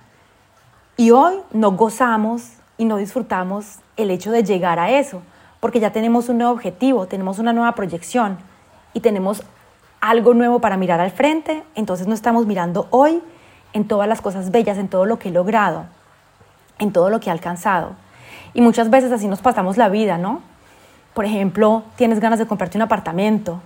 y 0.98 1.12
hoy 1.12 1.36
no 1.51 1.71
gozamos 1.71 2.53
y 2.77 2.86
no 2.86 2.98
disfrutamos 2.98 3.79
el 3.98 4.12
hecho 4.12 4.31
de 4.31 4.43
llegar 4.43 4.79
a 4.79 4.91
eso, 4.91 5.21
porque 5.60 5.79
ya 5.79 5.91
tenemos 5.91 6.29
un 6.29 6.38
nuevo 6.38 6.53
objetivo, 6.53 7.07
tenemos 7.07 7.39
una 7.39 7.53
nueva 7.53 7.74
proyección 7.74 8.38
y 8.93 9.01
tenemos 9.01 9.43
algo 10.00 10.33
nuevo 10.33 10.60
para 10.60 10.77
mirar 10.77 11.00
al 11.00 11.12
frente, 11.12 11.63
entonces 11.75 12.07
no 12.07 12.13
estamos 12.13 12.45
mirando 12.45 12.88
hoy 12.89 13.21
en 13.74 13.88
todas 13.88 14.07
las 14.07 14.21
cosas 14.21 14.51
bellas, 14.51 14.77
en 14.77 14.88
todo 14.88 15.05
lo 15.05 15.19
que 15.19 15.29
he 15.29 15.31
logrado, 15.31 15.86
en 16.79 16.91
todo 16.91 17.10
lo 17.10 17.19
que 17.19 17.29
he 17.29 17.31
alcanzado. 17.31 17.91
Y 18.53 18.62
muchas 18.62 18.89
veces 18.89 19.12
así 19.12 19.27
nos 19.27 19.41
pasamos 19.41 19.77
la 19.77 19.89
vida, 19.89 20.17
¿no? 20.17 20.41
Por 21.13 21.25
ejemplo, 21.25 21.84
tienes 21.96 22.20
ganas 22.20 22.39
de 22.39 22.48
comprarte 22.48 22.77
un 22.77 22.84
apartamento, 22.84 23.62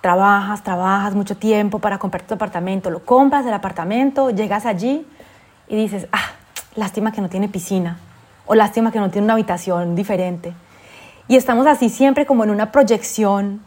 trabajas, 0.00 0.62
trabajas 0.62 1.14
mucho 1.14 1.36
tiempo 1.36 1.78
para 1.78 1.98
comprarte 1.98 2.28
tu 2.28 2.34
apartamento, 2.34 2.90
lo 2.90 3.04
compras 3.04 3.46
el 3.46 3.54
apartamento, 3.54 4.30
llegas 4.30 4.66
allí 4.66 5.06
y 5.66 5.76
dices, 5.76 6.06
ah, 6.12 6.32
lástima 6.76 7.12
que 7.12 7.20
no 7.20 7.28
tiene 7.28 7.48
piscina 7.48 7.98
o 8.46 8.54
lástima 8.54 8.92
que 8.92 8.98
no 8.98 9.10
tiene 9.10 9.24
una 9.24 9.34
habitación 9.34 9.94
diferente. 9.94 10.52
Y 11.26 11.36
estamos 11.36 11.66
así 11.66 11.88
siempre 11.88 12.26
como 12.26 12.44
en 12.44 12.50
una 12.50 12.72
proyección 12.72 13.62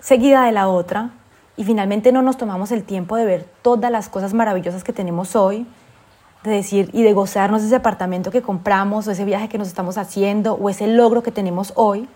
seguida 0.00 0.44
de 0.44 0.52
la 0.52 0.68
otra 0.68 1.10
y 1.56 1.64
finalmente 1.64 2.12
no 2.12 2.22
nos 2.22 2.36
tomamos 2.36 2.72
el 2.72 2.82
tiempo 2.82 3.16
de 3.16 3.24
ver 3.24 3.48
todas 3.62 3.90
las 3.90 4.08
cosas 4.08 4.34
maravillosas 4.34 4.82
que 4.82 4.92
tenemos 4.92 5.36
hoy, 5.36 5.66
de 6.42 6.50
decir 6.50 6.90
y 6.92 7.02
de 7.02 7.12
gozarnos 7.12 7.62
ese 7.62 7.76
apartamento 7.76 8.30
que 8.30 8.42
compramos 8.42 9.06
o 9.06 9.12
ese 9.12 9.24
viaje 9.24 9.48
que 9.48 9.58
nos 9.58 9.68
estamos 9.68 9.96
haciendo 9.96 10.54
o 10.54 10.68
ese 10.68 10.86
logro 10.86 11.22
que 11.22 11.30
tenemos 11.30 11.72
hoy, 11.76 12.08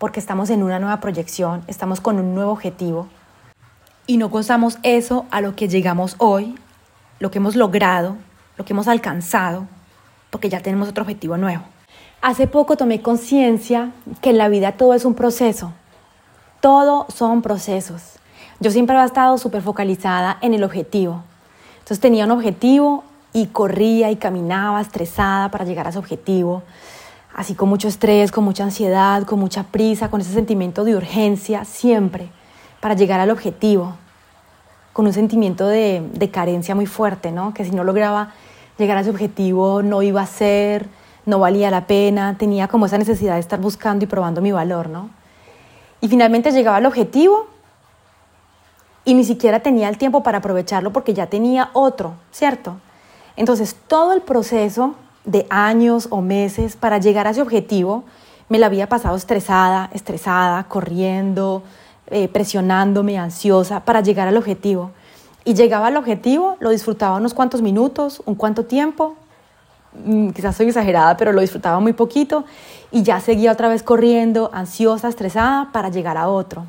porque 0.00 0.18
estamos 0.18 0.48
en 0.48 0.62
una 0.62 0.78
nueva 0.78 0.98
proyección, 0.98 1.62
estamos 1.66 2.00
con 2.00 2.18
un 2.18 2.34
nuevo 2.34 2.52
objetivo 2.52 3.06
y 4.06 4.16
no 4.16 4.30
gozamos 4.30 4.78
eso 4.82 5.26
a 5.30 5.42
lo 5.42 5.54
que 5.54 5.68
llegamos 5.68 6.16
hoy, 6.16 6.54
lo 7.18 7.30
que 7.30 7.36
hemos 7.36 7.54
logrado, 7.54 8.16
lo 8.56 8.64
que 8.64 8.72
hemos 8.72 8.88
alcanzado, 8.88 9.66
porque 10.30 10.48
ya 10.48 10.60
tenemos 10.60 10.88
otro 10.88 11.02
objetivo 11.02 11.36
nuevo. 11.36 11.64
Hace 12.22 12.46
poco 12.46 12.78
tomé 12.78 13.02
conciencia 13.02 13.92
que 14.22 14.30
en 14.30 14.38
la 14.38 14.48
vida 14.48 14.72
todo 14.72 14.94
es 14.94 15.04
un 15.04 15.14
proceso. 15.14 15.74
Todo 16.62 17.06
son 17.14 17.42
procesos. 17.42 18.14
Yo 18.58 18.70
siempre 18.70 18.96
había 18.96 19.04
estado 19.04 19.36
súper 19.36 19.60
focalizada 19.60 20.38
en 20.40 20.54
el 20.54 20.64
objetivo. 20.64 21.24
Entonces 21.74 22.00
tenía 22.00 22.24
un 22.24 22.30
objetivo 22.30 23.04
y 23.34 23.48
corría 23.48 24.10
y 24.10 24.16
caminaba 24.16 24.80
estresada 24.80 25.50
para 25.50 25.66
llegar 25.66 25.86
a 25.86 25.90
ese 25.90 25.98
objetivo. 25.98 26.62
Así 27.34 27.54
con 27.54 27.68
mucho 27.68 27.88
estrés, 27.88 28.32
con 28.32 28.44
mucha 28.44 28.64
ansiedad, 28.64 29.24
con 29.24 29.38
mucha 29.38 29.64
prisa, 29.64 30.10
con 30.10 30.20
ese 30.20 30.32
sentimiento 30.32 30.84
de 30.84 30.96
urgencia 30.96 31.64
siempre 31.64 32.30
para 32.80 32.94
llegar 32.94 33.20
al 33.20 33.30
objetivo. 33.30 33.94
Con 34.92 35.06
un 35.06 35.12
sentimiento 35.12 35.66
de, 35.66 36.02
de 36.12 36.30
carencia 36.30 36.74
muy 36.74 36.86
fuerte, 36.86 37.30
¿no? 37.30 37.54
Que 37.54 37.64
si 37.64 37.70
no 37.70 37.84
lograba 37.84 38.34
llegar 38.78 38.96
a 38.96 39.02
ese 39.02 39.10
objetivo 39.10 39.82
no 39.82 40.02
iba 40.02 40.22
a 40.22 40.26
ser, 40.26 40.88
no 41.26 41.38
valía 41.38 41.70
la 41.70 41.86
pena, 41.86 42.36
tenía 42.38 42.66
como 42.68 42.86
esa 42.86 42.98
necesidad 42.98 43.34
de 43.34 43.40
estar 43.40 43.60
buscando 43.60 44.04
y 44.04 44.08
probando 44.08 44.40
mi 44.40 44.52
valor, 44.52 44.88
¿no? 44.88 45.10
Y 46.00 46.08
finalmente 46.08 46.50
llegaba 46.50 46.78
al 46.78 46.86
objetivo 46.86 47.46
y 49.04 49.14
ni 49.14 49.24
siquiera 49.24 49.60
tenía 49.60 49.88
el 49.88 49.98
tiempo 49.98 50.22
para 50.22 50.38
aprovecharlo 50.38 50.92
porque 50.92 51.14
ya 51.14 51.26
tenía 51.26 51.70
otro, 51.74 52.14
¿cierto? 52.32 52.76
Entonces 53.36 53.76
todo 53.86 54.12
el 54.12 54.22
proceso 54.22 54.94
de 55.24 55.46
años 55.50 56.08
o 56.10 56.20
meses 56.20 56.76
para 56.76 56.98
llegar 56.98 57.26
a 57.26 57.30
ese 57.30 57.42
objetivo 57.42 58.04
me 58.50 58.58
la 58.58 58.66
había 58.66 58.88
pasado 58.88 59.16
estresada, 59.16 59.88
estresada, 59.94 60.64
corriendo, 60.64 61.62
eh, 62.08 62.26
presionándome, 62.28 63.16
ansiosa 63.16 63.84
para 63.84 64.00
llegar 64.00 64.26
al 64.26 64.36
objetivo. 64.36 64.90
Y 65.44 65.54
llegaba 65.54 65.86
al 65.86 65.96
objetivo, 65.96 66.56
lo 66.58 66.70
disfrutaba 66.70 67.16
unos 67.16 67.32
cuantos 67.32 67.62
minutos, 67.62 68.20
un 68.26 68.34
cuanto 68.34 68.64
tiempo, 68.64 69.14
mm, 70.04 70.30
quizás 70.30 70.56
soy 70.56 70.66
exagerada, 70.66 71.16
pero 71.16 71.32
lo 71.32 71.40
disfrutaba 71.40 71.78
muy 71.78 71.92
poquito. 71.92 72.44
Y 72.90 73.04
ya 73.04 73.20
seguía 73.20 73.52
otra 73.52 73.68
vez 73.68 73.84
corriendo, 73.84 74.50
ansiosa, 74.52 75.08
estresada 75.08 75.70
para 75.72 75.88
llegar 75.88 76.16
a 76.16 76.28
otro. 76.28 76.66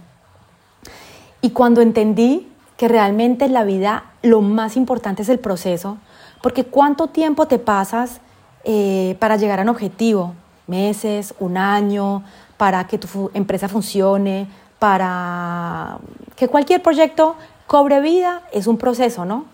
Y 1.42 1.50
cuando 1.50 1.82
entendí 1.82 2.48
que 2.78 2.88
realmente 2.88 3.46
en 3.46 3.54
la 3.54 3.64
vida 3.64 4.04
lo 4.22 4.42
más 4.42 4.78
importante 4.78 5.24
es 5.24 5.30
el 5.30 5.40
proceso, 5.40 5.98
porque 6.44 6.64
cuánto 6.64 7.08
tiempo 7.08 7.48
te 7.48 7.58
pasas 7.58 8.22
eh, 8.64 9.16
para 9.20 9.38
llegar 9.38 9.60
a 9.60 9.64
un 9.64 9.70
objetivo, 9.70 10.34
meses, 10.68 11.34
un 11.40 11.58
año, 11.58 12.24
para 12.58 12.86
que 12.88 12.98
tu 12.98 13.32
empresa 13.34 13.68
funcione, 13.68 14.48
para 14.80 15.98
que 16.36 16.48
cualquier 16.48 16.82
proyecto 16.82 17.36
cobre 17.68 18.02
vida 18.02 18.42
es 18.52 18.68
un 18.68 18.78
proceso, 18.78 19.26
¿no? 19.26 19.46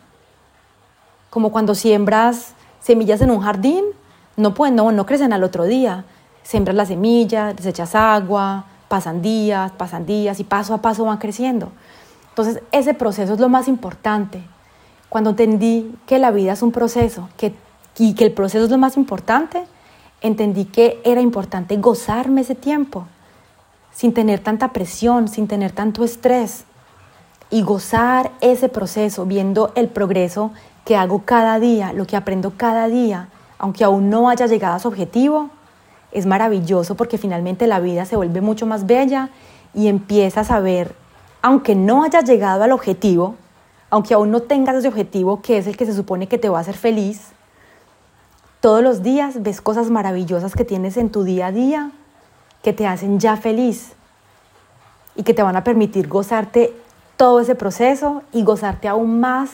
Como 1.29 1.51
cuando 1.51 1.75
siembras 1.75 2.53
semillas 2.79 3.21
en 3.21 3.31
un 3.31 3.41
jardín, 3.41 3.83
no, 4.37 4.53
pueden, 4.53 4.75
no, 4.75 4.91
no 4.91 5.05
crecen 5.05 5.33
al 5.33 5.43
otro 5.43 5.65
día. 5.65 6.05
Siembras 6.43 6.75
la 6.75 6.85
semilla, 6.85 7.53
les 7.53 7.65
echas 7.65 7.95
agua, 7.95 8.65
pasan 8.87 9.21
días, 9.21 9.71
pasan 9.71 10.05
días 10.05 10.39
y 10.39 10.43
paso 10.43 10.73
a 10.73 10.77
paso 10.77 11.03
van 11.03 11.17
creciendo. 11.17 11.71
Entonces, 12.29 12.61
ese 12.71 12.93
proceso 12.93 13.33
es 13.33 13.39
lo 13.39 13.49
más 13.49 13.67
importante. 13.67 14.41
Cuando 15.09 15.31
entendí 15.31 15.95
que 16.05 16.19
la 16.19 16.31
vida 16.31 16.53
es 16.53 16.61
un 16.61 16.71
proceso 16.71 17.29
que, 17.37 17.53
y 17.97 18.13
que 18.13 18.25
el 18.25 18.31
proceso 18.31 18.65
es 18.65 18.71
lo 18.71 18.77
más 18.77 18.97
importante, 18.97 19.63
entendí 20.21 20.65
que 20.65 20.99
era 21.03 21.21
importante 21.21 21.77
gozarme 21.77 22.41
ese 22.41 22.55
tiempo. 22.55 23.07
sin 23.91 24.13
tener 24.13 24.39
tanta 24.41 24.73
presión, 24.73 25.27
sin 25.27 25.47
tener 25.47 25.71
tanto 25.71 26.03
estrés 26.03 26.65
y 27.49 27.63
gozar 27.63 28.29
ese 28.41 28.69
proceso, 28.69 29.25
viendo 29.25 29.71
el 29.73 29.87
progreso 29.87 30.51
que 30.85 30.95
hago 30.95 31.23
cada 31.25 31.59
día, 31.59 31.93
lo 31.93 32.05
que 32.05 32.15
aprendo 32.15 32.53
cada 32.55 32.89
día, 32.89 33.29
aunque 33.57 33.83
aún 33.83 34.11
no 34.11 34.29
haya 34.29 34.45
llegado 34.45 34.75
a 34.75 34.79
su 34.79 34.87
objetivo, 34.87 35.49
es 36.11 36.27
maravilloso 36.27 36.93
porque 36.93 37.17
finalmente 37.17 37.65
la 37.65 37.79
vida 37.79 38.05
se 38.05 38.15
vuelve 38.15 38.39
mucho 38.39 38.67
más 38.67 38.85
bella 38.85 39.31
y 39.73 39.87
empiezas 39.87 40.51
a 40.51 40.59
ver, 40.59 40.93
aunque 41.41 41.73
no 41.73 42.03
hayas 42.03 42.25
llegado 42.25 42.63
al 42.63 42.73
objetivo, 42.73 43.33
aunque 43.89 44.13
aún 44.13 44.29
no 44.29 44.41
tengas 44.41 44.75
ese 44.75 44.89
objetivo 44.89 45.41
que 45.41 45.57
es 45.57 45.65
el 45.65 45.75
que 45.75 45.87
se 45.87 45.95
supone 45.95 46.27
que 46.27 46.37
te 46.37 46.49
va 46.49 46.59
a 46.59 46.61
hacer 46.61 46.75
feliz, 46.75 47.31
todos 48.59 48.81
los 48.81 49.03
días 49.03 49.43
ves 49.43 49.61
cosas 49.61 49.89
maravillosas 49.89 50.53
que 50.53 50.65
tienes 50.65 50.97
en 50.97 51.11
tu 51.11 51.23
día 51.23 51.47
a 51.47 51.51
día 51.51 51.91
que 52.63 52.73
te 52.73 52.87
hacen 52.87 53.19
ya 53.19 53.37
feliz 53.37 53.93
y 55.15 55.23
que 55.23 55.33
te 55.33 55.43
van 55.43 55.55
a 55.55 55.63
permitir 55.63 56.07
gozarte 56.07 56.73
todo 57.17 57.39
ese 57.39 57.55
proceso 57.55 58.23
y 58.31 58.43
gozarte 58.43 58.87
aún 58.87 59.19
más 59.19 59.49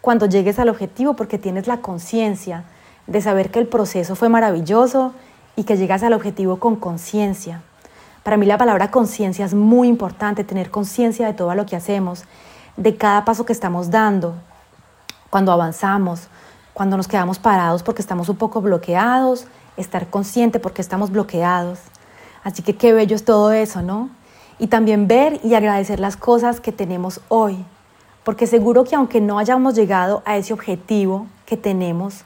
cuando 0.00 0.26
llegues 0.26 0.58
al 0.58 0.68
objetivo 0.68 1.14
porque 1.14 1.38
tienes 1.38 1.66
la 1.66 1.78
conciencia 1.78 2.64
de 3.06 3.20
saber 3.20 3.50
que 3.50 3.58
el 3.58 3.66
proceso 3.66 4.14
fue 4.16 4.28
maravilloso 4.28 5.12
y 5.56 5.64
que 5.64 5.76
llegas 5.76 6.02
al 6.02 6.12
objetivo 6.12 6.58
con 6.58 6.76
conciencia. 6.76 7.62
Para 8.22 8.36
mí 8.36 8.46
la 8.46 8.58
palabra 8.58 8.90
conciencia 8.90 9.44
es 9.44 9.54
muy 9.54 9.88
importante, 9.88 10.44
tener 10.44 10.70
conciencia 10.70 11.26
de 11.26 11.34
todo 11.34 11.54
lo 11.54 11.64
que 11.66 11.76
hacemos, 11.76 12.24
de 12.76 12.96
cada 12.96 13.24
paso 13.24 13.46
que 13.46 13.52
estamos 13.52 13.90
dando, 13.90 14.34
cuando 15.30 15.52
avanzamos, 15.52 16.28
cuando 16.76 16.98
nos 16.98 17.08
quedamos 17.08 17.38
parados 17.38 17.82
porque 17.82 18.02
estamos 18.02 18.28
un 18.28 18.36
poco 18.36 18.60
bloqueados, 18.60 19.46
estar 19.78 20.08
consciente 20.08 20.60
porque 20.60 20.82
estamos 20.82 21.10
bloqueados. 21.10 21.78
Así 22.44 22.62
que 22.62 22.76
qué 22.76 22.92
bello 22.92 23.16
es 23.16 23.24
todo 23.24 23.50
eso, 23.50 23.80
¿no? 23.80 24.10
Y 24.58 24.66
también 24.66 25.08
ver 25.08 25.40
y 25.42 25.54
agradecer 25.54 26.00
las 26.00 26.18
cosas 26.18 26.60
que 26.60 26.72
tenemos 26.72 27.22
hoy, 27.28 27.64
porque 28.24 28.46
seguro 28.46 28.84
que 28.84 28.94
aunque 28.94 29.22
no 29.22 29.38
hayamos 29.38 29.74
llegado 29.74 30.22
a 30.26 30.36
ese 30.36 30.52
objetivo 30.52 31.28
que 31.46 31.56
tenemos, 31.56 32.24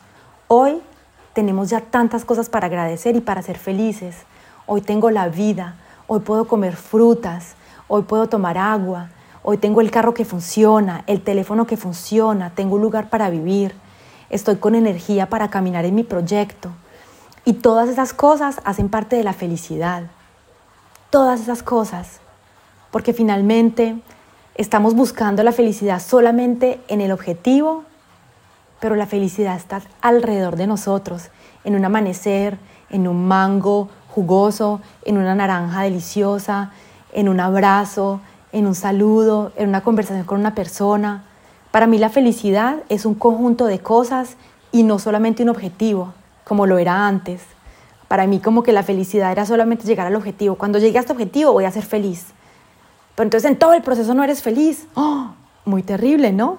hoy 0.49 0.83
tenemos 1.33 1.71
ya 1.71 1.83
tantas 1.83 2.25
cosas 2.25 2.49
para 2.49 2.67
agradecer 2.67 3.15
y 3.15 3.21
para 3.21 3.43
ser 3.43 3.57
felices. 3.57 4.17
Hoy 4.67 4.81
tengo 4.81 5.13
la 5.13 5.29
vida, 5.29 5.77
hoy 6.09 6.19
puedo 6.19 6.49
comer 6.49 6.75
frutas, 6.75 7.55
hoy 7.87 8.03
puedo 8.03 8.29
tomar 8.29 8.59
agua, 8.59 9.11
hoy 9.45 9.59
tengo 9.59 9.81
el 9.81 9.93
carro 9.93 10.13
que 10.13 10.25
funciona, 10.25 11.05
el 11.07 11.23
teléfono 11.23 11.69
que 11.69 11.77
funciona, 11.77 12.51
tengo 12.51 12.75
un 12.75 12.83
lugar 12.83 13.11
para 13.11 13.31
vivir 13.31 13.77
estoy 14.31 14.57
con 14.57 14.75
energía 14.75 15.29
para 15.29 15.51
caminar 15.51 15.85
en 15.85 15.95
mi 15.95 16.05
proyecto. 16.05 16.71
Y 17.45 17.55
todas 17.55 17.89
esas 17.89 18.15
cosas 18.15 18.61
hacen 18.65 18.89
parte 18.89 19.17
de 19.17 19.25
la 19.25 19.33
felicidad. 19.33 20.05
Todas 21.11 21.41
esas 21.41 21.63
cosas. 21.63 22.21
Porque 22.91 23.13
finalmente 23.13 23.97
estamos 24.55 24.95
buscando 24.95 25.43
la 25.43 25.53
felicidad 25.53 26.01
solamente 26.01 26.81
en 26.89 27.01
el 27.01 27.13
objetivo, 27.13 27.85
pero 28.81 28.95
la 28.95 29.07
felicidad 29.07 29.57
está 29.57 29.83
alrededor 30.01 30.57
de 30.57 30.67
nosotros, 30.67 31.31
en 31.65 31.75
un 31.75 31.85
amanecer, 31.85 32.59
en 32.89 33.07
un 33.07 33.27
mango 33.29 33.89
jugoso, 34.09 34.81
en 35.05 35.19
una 35.19 35.35
naranja 35.35 35.83
deliciosa, 35.83 36.73
en 37.13 37.29
un 37.29 37.41
abrazo, 37.41 38.21
en 38.53 38.67
un 38.67 38.75
saludo, 38.75 39.53
en 39.57 39.69
una 39.69 39.83
conversación 39.83 40.27
con 40.27 40.41
una 40.41 40.55
persona, 40.55 41.25
para 41.71 41.87
mí 41.87 41.99
la 41.99 42.09
felicidad 42.09 42.79
es 42.89 43.07
un 43.07 43.15
conjunto 43.15 43.67
de 43.67 43.79
cosas 43.79 44.37
y 44.73 44.83
no 44.83 44.99
solamente 44.99 45.43
un 45.43 45.49
objetivo, 45.51 46.13
como 46.45 46.67
lo 46.67 46.79
era 46.79 47.07
antes. 47.07 47.43
Para 48.09 48.27
mí 48.27 48.41
como 48.41 48.63
que 48.63 48.73
la 48.73 48.83
felicidad 48.83 49.31
era 49.31 49.47
solamente 49.47 49.87
llegar 49.87 50.07
al 50.07 50.17
objetivo. 50.17 50.57
Cuando 50.57 50.79
llegue 50.79 50.99
a 50.99 51.01
este 51.01 51.13
objetivo 51.13 51.53
voy 51.53 51.65
a 51.65 51.71
ser 51.71 51.85
feliz. 51.85 52.27
Pero 53.15 53.27
entonces 53.27 53.51
en 53.51 53.59
todo 53.59 53.75
el 53.75 53.83
proceso 53.83 54.15
no 54.15 54.25
eres 54.25 54.43
feliz. 54.43 54.87
¡Oh! 54.95 55.29
Muy 55.65 55.83
terrible, 55.83 56.33
¿no? 56.33 56.59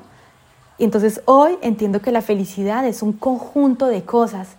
Y 0.78 0.86
entonces 0.86 1.22
hoy 1.26 1.58
entiendo 1.62 2.02
que 2.02 2.12
la 2.12 2.22
felicidad 2.22 2.86
es 2.86 3.04
un 3.04 3.12
conjunto 3.12 3.88
de 3.88 4.04
cosas. 4.04 4.56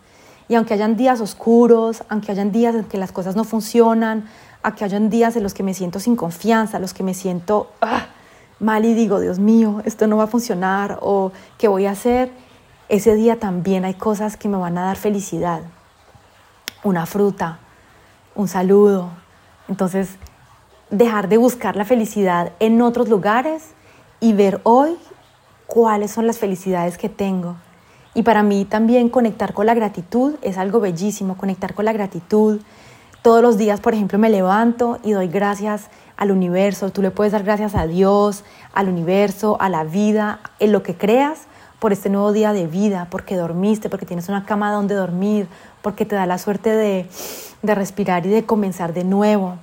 Y 0.48 0.54
aunque 0.54 0.74
hayan 0.74 0.96
días 0.96 1.22
oscuros, 1.22 2.04
aunque 2.10 2.30
hayan 2.30 2.52
días 2.52 2.74
en 2.74 2.84
que 2.84 2.98
las 2.98 3.10
cosas 3.10 3.36
no 3.36 3.44
funcionan, 3.44 4.28
aunque 4.62 4.84
hayan 4.84 5.08
días 5.08 5.34
en 5.36 5.42
los 5.42 5.54
que 5.54 5.62
me 5.62 5.72
siento 5.72 5.98
sin 5.98 6.14
confianza, 6.14 6.78
los 6.78 6.92
que 6.92 7.02
me 7.02 7.14
siento... 7.14 7.70
¡ah! 7.80 8.08
Mal 8.62 8.84
y 8.84 8.94
digo, 8.94 9.20
Dios 9.20 9.38
mío, 9.38 9.82
esto 9.84 10.06
no 10.06 10.16
va 10.16 10.24
a 10.24 10.28
funcionar 10.28 10.98
o 11.02 11.32
qué 11.58 11.68
voy 11.68 11.86
a 11.86 11.90
hacer, 11.90 12.30
ese 12.88 13.14
día 13.14 13.38
también 13.38 13.84
hay 13.84 13.94
cosas 13.94 14.36
que 14.36 14.48
me 14.48 14.56
van 14.56 14.78
a 14.78 14.82
dar 14.82 14.96
felicidad. 14.96 15.62
Una 16.84 17.06
fruta, 17.06 17.58
un 18.34 18.48
saludo. 18.48 19.10
Entonces, 19.68 20.16
dejar 20.90 21.28
de 21.28 21.38
buscar 21.38 21.76
la 21.76 21.84
felicidad 21.84 22.52
en 22.60 22.80
otros 22.82 23.08
lugares 23.08 23.70
y 24.20 24.32
ver 24.32 24.60
hoy 24.62 24.96
cuáles 25.66 26.10
son 26.10 26.26
las 26.26 26.38
felicidades 26.38 26.98
que 26.98 27.08
tengo. 27.08 27.56
Y 28.14 28.22
para 28.22 28.42
mí 28.42 28.66
también 28.66 29.08
conectar 29.08 29.54
con 29.54 29.66
la 29.66 29.74
gratitud 29.74 30.34
es 30.42 30.58
algo 30.58 30.80
bellísimo, 30.80 31.36
conectar 31.36 31.74
con 31.74 31.86
la 31.86 31.94
gratitud. 31.94 32.60
Todos 33.22 33.40
los 33.40 33.56
días, 33.56 33.78
por 33.78 33.94
ejemplo, 33.94 34.18
me 34.18 34.30
levanto 34.30 34.98
y 35.04 35.12
doy 35.12 35.28
gracias 35.28 35.86
al 36.16 36.32
universo, 36.32 36.90
tú 36.90 37.02
le 37.02 37.12
puedes 37.12 37.32
dar 37.32 37.44
gracias 37.44 37.76
a 37.76 37.86
Dios, 37.86 38.42
al 38.74 38.88
universo, 38.88 39.56
a 39.60 39.68
la 39.68 39.84
vida, 39.84 40.40
en 40.58 40.72
lo 40.72 40.82
que 40.82 40.96
creas 40.96 41.42
por 41.78 41.92
este 41.92 42.10
nuevo 42.10 42.32
día 42.32 42.52
de 42.52 42.66
vida, 42.66 43.06
porque 43.10 43.36
dormiste, 43.36 43.88
porque 43.88 44.06
tienes 44.06 44.28
una 44.28 44.44
cama 44.44 44.72
donde 44.72 44.96
dormir, 44.96 45.46
porque 45.82 46.04
te 46.04 46.16
da 46.16 46.26
la 46.26 46.36
suerte 46.36 46.70
de, 46.70 47.08
de 47.62 47.74
respirar 47.76 48.26
y 48.26 48.28
de 48.28 48.44
comenzar 48.44 48.92
de 48.92 49.04
nuevo. 49.04 49.54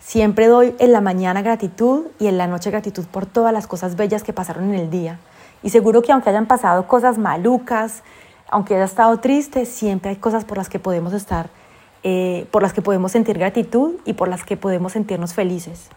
Siempre 0.00 0.48
doy 0.48 0.74
en 0.80 0.90
la 0.90 1.00
mañana 1.00 1.40
gratitud 1.40 2.06
y 2.18 2.26
en 2.26 2.36
la 2.36 2.48
noche 2.48 2.72
gratitud 2.72 3.04
por 3.04 3.26
todas 3.26 3.52
las 3.52 3.68
cosas 3.68 3.94
bellas 3.94 4.24
que 4.24 4.32
pasaron 4.32 4.64
en 4.70 4.74
el 4.74 4.90
día. 4.90 5.20
Y 5.62 5.70
seguro 5.70 6.02
que 6.02 6.10
aunque 6.10 6.30
hayan 6.30 6.46
pasado 6.46 6.88
cosas 6.88 7.16
malucas, 7.16 8.02
aunque 8.50 8.74
haya 8.74 8.84
estado 8.84 9.16
triste, 9.20 9.66
siempre 9.66 10.10
hay 10.10 10.16
cosas 10.16 10.44
por 10.44 10.58
las 10.58 10.68
que 10.68 10.80
podemos 10.80 11.12
estar 11.12 11.48
eh, 12.06 12.46
por 12.50 12.60
las 12.62 12.74
que 12.74 12.82
podemos 12.82 13.12
sentir 13.12 13.38
gratitud 13.38 13.94
y 14.04 14.12
por 14.12 14.28
las 14.28 14.44
que 14.44 14.58
podemos 14.58 14.92
sentirnos 14.92 15.32
felices. 15.32 15.88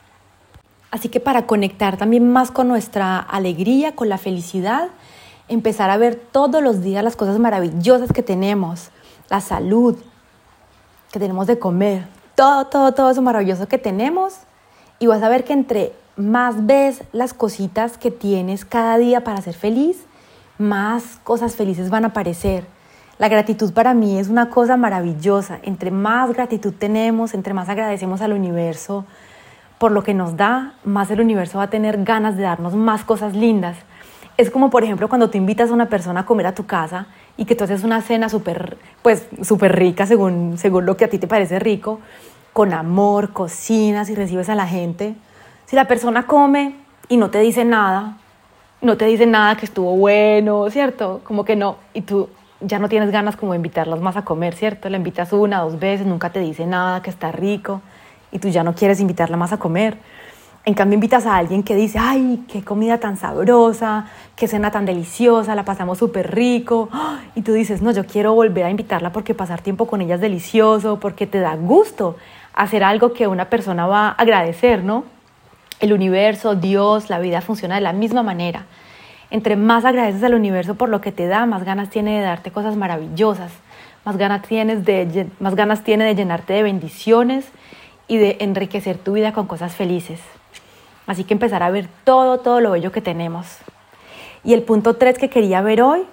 Así 0.89 1.09
que 1.09 1.19
para 1.19 1.45
conectar 1.45 1.97
también 1.97 2.31
más 2.31 2.49
con 2.49 2.69
nuestra 2.69 3.19
alegría, 3.19 3.93
con 3.93 4.07
la 4.07 4.17
felicidad, 4.17 4.87
empezar 5.49 5.89
a 5.89 5.97
ver 5.97 6.15
todos 6.15 6.63
los 6.63 6.81
días 6.81 7.03
las 7.03 7.17
cosas 7.17 7.39
maravillosas 7.39 8.13
que 8.13 8.23
tenemos, 8.23 8.89
la 9.29 9.41
salud 9.41 9.97
que 11.11 11.19
tenemos 11.19 11.45
de 11.45 11.59
comer, 11.59 12.07
todo, 12.35 12.67
todo, 12.67 12.93
todo 12.93 13.11
eso 13.11 13.21
maravilloso 13.21 13.67
que 13.67 13.77
tenemos 13.77 14.35
y 14.99 15.07
vas 15.07 15.21
a 15.23 15.27
ver 15.27 15.43
que 15.43 15.51
entre 15.51 15.91
más 16.15 16.65
ves 16.65 17.03
las 17.11 17.33
cositas 17.33 17.97
que 17.97 18.11
tienes 18.11 18.63
cada 18.63 18.97
día 18.97 19.25
para 19.25 19.41
ser 19.41 19.55
feliz, 19.55 20.05
más 20.57 21.19
cosas 21.25 21.57
felices 21.57 21.89
van 21.89 22.05
a 22.05 22.07
aparecer 22.07 22.65
la 23.19 23.29
gratitud 23.29 23.73
para 23.73 23.93
mí 23.93 24.19
es 24.19 24.29
una 24.29 24.49
cosa 24.49 24.77
maravillosa. 24.77 25.59
Entre 25.63 25.89
más 25.89 26.33
gratitud 26.33 26.73
tenemos, 26.77 27.33
entre 27.33 27.53
más 27.53 27.67
agradecemos 27.67 28.21
al 28.21 28.33
universo 28.33 29.05
por 29.79 29.91
lo 29.91 30.03
que 30.03 30.13
nos 30.13 30.37
da, 30.37 30.73
más 30.83 31.11
el 31.11 31.21
universo 31.21 31.59
va 31.59 31.65
a 31.65 31.69
tener 31.69 32.03
ganas 32.03 32.35
de 32.35 32.43
darnos 32.43 32.75
más 32.75 33.03
cosas 33.03 33.35
lindas. 33.35 33.77
Es 34.37 34.51
como, 34.51 34.69
por 34.69 34.83
ejemplo, 34.83 35.09
cuando 35.09 35.29
tú 35.29 35.37
invitas 35.37 35.69
a 35.69 35.73
una 35.73 35.87
persona 35.87 36.21
a 36.21 36.25
comer 36.25 36.47
a 36.47 36.55
tu 36.55 36.65
casa 36.65 37.07
y 37.37 37.45
que 37.45 37.55
tú 37.55 37.63
haces 37.63 37.83
una 37.83 38.01
cena 38.01 38.29
súper, 38.29 38.77
pues, 39.01 39.27
súper 39.41 39.75
rica 39.75 40.05
según, 40.05 40.57
según 40.57 40.85
lo 40.85 40.97
que 40.97 41.05
a 41.05 41.09
ti 41.09 41.17
te 41.17 41.27
parece 41.27 41.59
rico, 41.59 41.99
con 42.53 42.73
amor, 42.73 43.33
cocinas 43.33 44.09
y 44.09 44.15
recibes 44.15 44.49
a 44.49 44.55
la 44.55 44.67
gente. 44.67 45.15
Si 45.65 45.75
la 45.75 45.85
persona 45.85 46.25
come 46.25 46.75
y 47.07 47.17
no 47.17 47.29
te 47.29 47.39
dice 47.39 47.65
nada, 47.65 48.17
no 48.81 48.97
te 48.97 49.05
dice 49.05 49.25
nada 49.25 49.57
que 49.57 49.65
estuvo 49.65 49.95
bueno, 49.95 50.69
¿cierto? 50.69 51.21
Como 51.23 51.45
que 51.45 51.55
no, 51.55 51.77
y 51.93 52.01
tú 52.01 52.29
ya 52.61 52.79
no 52.79 52.89
tienes 52.89 53.11
ganas 53.11 53.35
como 53.35 53.53
de 53.53 53.57
invitarlas 53.57 53.99
más 54.01 54.17
a 54.17 54.23
comer, 54.23 54.55
¿cierto? 54.55 54.89
La 54.89 54.97
invitas 54.97 55.33
una, 55.33 55.59
dos 55.61 55.79
veces, 55.79 56.05
nunca 56.05 56.31
te 56.31 56.39
dice 56.39 56.65
nada, 56.65 57.01
que 57.01 57.09
está 57.09 57.31
rico, 57.31 57.81
y 58.31 58.39
tú 58.39 58.49
ya 58.49 58.63
no 58.63 58.73
quieres 58.73 58.99
invitarla 58.99 59.37
más 59.37 59.53
a 59.53 59.57
comer. 59.57 59.97
En 60.65 60.73
cambio, 60.73 60.95
invitas 60.95 61.25
a 61.25 61.37
alguien 61.37 61.63
que 61.63 61.75
dice, 61.75 61.97
ay, 61.97 62.43
qué 62.49 62.61
comida 62.61 62.97
tan 62.97 63.15
sabrosa, 63.15 64.07
qué 64.35 64.49
cena 64.49 64.69
tan 64.69 64.85
deliciosa, 64.85 65.55
la 65.55 65.63
pasamos 65.63 65.97
súper 65.97 66.35
rico. 66.35 66.89
Y 67.35 67.43
tú 67.43 67.53
dices, 67.53 67.81
no, 67.81 67.91
yo 67.91 68.05
quiero 68.05 68.33
volver 68.33 68.65
a 68.65 68.69
invitarla 68.69 69.13
porque 69.13 69.33
pasar 69.33 69.61
tiempo 69.61 69.87
con 69.87 70.01
ella 70.01 70.15
es 70.15 70.21
delicioso, 70.21 70.99
porque 70.99 71.25
te 71.25 71.39
da 71.39 71.55
gusto 71.55 72.17
hacer 72.53 72.83
algo 72.83 73.13
que 73.13 73.27
una 73.27 73.45
persona 73.45 73.87
va 73.87 74.09
a 74.09 74.11
agradecer, 74.11 74.83
¿no? 74.83 75.05
El 75.79 75.93
universo, 75.93 76.55
Dios, 76.55 77.09
la 77.09 77.19
vida 77.19 77.39
funciona 77.39 77.75
de 77.75 77.81
la 77.81 77.93
misma 77.93 78.21
manera. 78.21 78.65
Entre 79.29 79.55
más 79.55 79.83
agradeces 79.83 80.23
al 80.23 80.35
universo 80.35 80.75
por 80.75 80.89
lo 80.89 81.01
que 81.01 81.11
te 81.11 81.27
da, 81.27 81.45
más 81.45 81.63
ganas 81.63 81.89
tiene 81.89 82.17
de 82.17 82.23
darte 82.23 82.51
cosas 82.51 82.77
maravillosas, 82.77 83.51
más 84.05 84.17
ganas, 84.17 84.41
tienes 84.43 84.85
de, 84.85 85.27
más 85.39 85.55
ganas 85.55 85.83
tiene 85.83 86.05
de 86.05 86.15
llenarte 86.15 86.53
de 86.53 86.63
bendiciones 86.63 87.45
y 88.07 88.17
de 88.17 88.37
enriquecer 88.39 88.97
tu 88.97 89.13
vida 89.13 89.33
con 89.33 89.47
cosas 89.47 89.75
felices. 89.75 90.21
Así 91.07 91.25
que 91.25 91.33
empezar 91.33 91.61
a 91.61 91.69
ver 91.69 91.87
todo, 92.05 92.39
todo 92.39 92.61
lo 92.61 92.71
bello 92.71 92.91
que 92.91 93.01
tenemos. 93.01 93.57
Y 94.43 94.53
el 94.53 94.63
punto 94.63 94.95
tres 94.95 95.17
que 95.17 95.29
quería 95.29 95.61
ver 95.61 95.81
hoy 95.81 96.03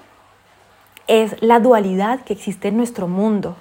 es 1.06 1.40
la 1.40 1.60
dualidad 1.60 2.20
que 2.20 2.32
existe 2.32 2.68
en 2.68 2.76
nuestro 2.76 3.06
mundo. 3.06 3.56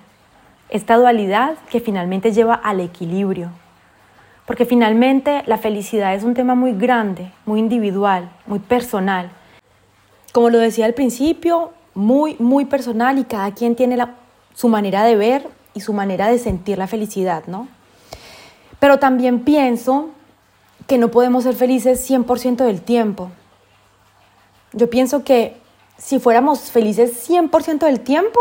Esta 0.69 0.95
dualidad 0.95 1.55
que 1.69 1.79
finalmente 1.79 2.31
lleva 2.31 2.55
al 2.55 2.79
equilibrio. 2.79 3.49
porque 4.45 4.65
finalmente 4.65 5.41
la 5.45 5.57
felicidad 5.57 6.13
es 6.15 6.23
un 6.23 6.33
tema 6.33 6.53
muy 6.53 6.73
grande, 6.73 7.31
muy 7.45 7.59
individual, 7.59 8.29
muy 8.45 8.59
personal. 8.59 9.29
Como 10.33 10.49
lo 10.49 10.57
decía 10.57 10.85
al 10.85 10.95
principio, 10.95 11.71
muy, 11.93 12.35
muy 12.39 12.65
personal 12.65 13.19
y 13.19 13.23
cada 13.23 13.53
quien 13.53 13.75
tiene 13.75 13.97
su 14.55 14.67
manera 14.67 15.03
de 15.03 15.15
ver 15.15 15.47
y 15.75 15.81
su 15.81 15.93
manera 15.93 16.27
de 16.27 16.39
sentir 16.39 16.77
la 16.77 16.87
felicidad, 16.87 17.43
¿no? 17.45 17.67
Pero 18.79 18.97
también 18.97 19.43
pienso 19.43 20.09
que 20.87 20.97
no 20.97 21.09
podemos 21.09 21.43
ser 21.43 21.55
felices 21.55 22.09
100% 22.09 22.65
del 22.65 22.81
tiempo. 22.81 23.29
Yo 24.73 24.89
pienso 24.89 25.23
que 25.23 25.55
si 25.97 26.19
fuéramos 26.19 26.71
felices 26.71 27.29
100% 27.29 27.85
del 27.85 27.99
tiempo, 27.99 28.39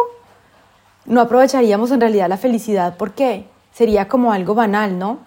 no 1.05 1.21
aprovecharíamos 1.21 1.91
en 1.91 2.01
realidad 2.01 2.29
la 2.29 2.39
felicidad 2.39 2.97
porque 2.97 3.47
sería 3.73 4.09
como 4.09 4.33
algo 4.33 4.55
banal, 4.55 4.99
¿no? 4.99 5.19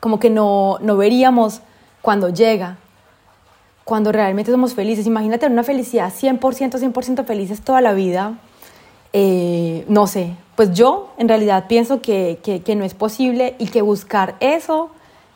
Como 0.00 0.18
que 0.18 0.28
no, 0.28 0.78
no 0.80 0.96
veríamos 0.96 1.60
cuando 2.02 2.30
llega, 2.30 2.78
cuando 3.84 4.12
realmente 4.12 4.50
somos 4.50 4.74
felices. 4.74 5.06
Imagínate 5.06 5.46
una 5.46 5.64
felicidad 5.64 6.12
100%, 6.12 6.40
100% 6.40 7.24
felices 7.24 7.60
toda 7.62 7.80
la 7.80 7.92
vida. 7.92 8.38
Eh, 9.12 9.84
no 9.88 10.06
sé, 10.06 10.34
pues 10.54 10.72
yo 10.72 11.12
en 11.18 11.28
realidad 11.28 11.66
pienso 11.68 12.00
que, 12.00 12.38
que, 12.42 12.76
no 12.76 12.84
es 12.84 12.94
posible 12.94 13.56
y 13.58 13.66
que 13.66 13.82
buscar 13.82 14.36
eso 14.38 14.90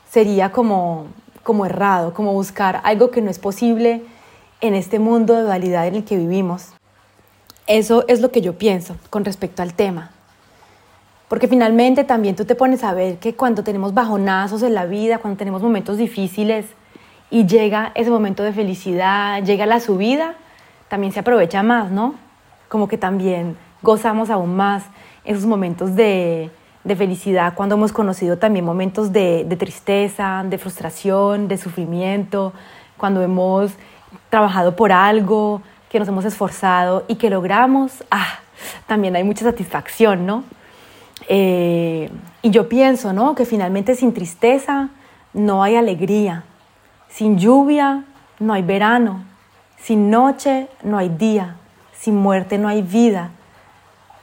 sería 0.09 0.52
como, 0.52 1.07
como 1.42 1.66
errado, 1.66 2.14
como 2.14 2.33
buscar 2.33 2.80
algo 2.85 3.11
que 3.11 3.20
no 3.20 3.30
es 3.30 3.40
posible 3.40 4.02
en 4.61 4.74
este 4.74 5.00
mundo 5.00 5.35
de 5.35 5.42
dualidad 5.42 5.88
en 5.88 5.96
el 5.96 6.04
que 6.04 6.16
vivimos. 6.16 6.68
Eso 7.66 8.04
es 8.07 8.20
lo 8.20 8.30
que 8.30 8.42
yo 8.42 8.57
pienso 8.59 8.96
con 9.11 9.24
respecto 9.24 9.62
al 9.62 9.74
tema. 9.74 10.12
Porque 11.28 11.48
finalmente 11.48 12.04
también 12.04 12.37
tú 12.37 12.44
te 12.44 12.54
pones 12.54 12.85
a 12.85 12.94
ver 12.94 13.18
que 13.18 13.35
cuando 13.35 13.64
tenemos 13.64 13.92
bajonazos 13.92 14.62
en 14.62 14.74
la 14.74 14.87
vida, 14.87 15.18
cuando 15.18 15.38
tenemos 15.38 15.62
momentos 15.62 15.96
difíciles 15.96 16.66
y 17.30 17.46
llega 17.46 17.92
ese 17.94 18.10
momento 18.10 18.42
de 18.42 18.52
felicidad, 18.52 19.42
llega 19.42 19.66
la 19.66 19.80
subida, 19.80 20.34
también 20.88 21.12
se 21.12 21.20
aprovecha 21.20 21.62
más, 21.62 21.90
¿no? 21.90 22.14
Como 22.68 22.88
que 22.88 22.98
también 22.98 23.56
gozamos 23.82 24.30
aún 24.30 24.56
más 24.56 24.84
esos 25.24 25.46
momentos 25.46 25.94
de, 25.94 26.50
felicidad 26.96 27.54
cuando 27.54 27.76
hemos 27.76 27.92
conocido 27.92 28.37
también 28.37 28.64
momentos 28.64 29.10
de, 29.10 29.44
de 29.44 29.56
tristeza, 29.56 30.44
de 30.46 30.58
frustración, 30.58 31.48
de 31.48 31.56
sufrimiento, 31.56 32.52
cuando 32.98 33.22
hemos 33.22 33.72
trabajado 34.28 34.76
por 34.76 34.92
algo, 34.92 35.62
que 35.94 35.98
nos 35.98 36.08
hemos 36.08 36.24
esforzado 36.24 37.04
y 37.06 37.14
que 37.14 37.30
logramos, 37.30 38.04
ah, 38.10 38.40
también 38.87 39.14
hay 39.14 39.24
mucha 39.24 39.44
satisfacción, 39.44 40.26
¿no? 40.26 40.42
Eh, 41.28 42.10
y 42.42 42.50
yo 42.50 42.68
pienso, 42.68 43.12
¿no? 43.12 43.34
Que 43.34 43.44
finalmente 43.44 43.94
sin 43.94 44.12
tristeza 44.12 44.88
no 45.32 45.62
hay 45.62 45.76
alegría, 45.76 46.44
sin 47.14 47.38
lluvia 47.38 48.03
no 48.40 48.55
hay 48.55 48.62
verano, 48.62 49.22
sin 49.77 50.11
noche 50.11 50.66
no 50.83 50.98
hay 50.98 51.11
día, 51.11 51.55
sin 51.92 52.16
muerte 52.16 52.59
no 52.59 52.66
hay 52.66 52.83
vida. 52.83 53.31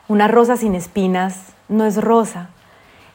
Una 0.10 0.28
rosa 0.28 0.58
sin 0.58 0.76
espinas 0.76 1.54
no 1.70 1.86
es 1.86 1.96
rosa. 2.02 2.50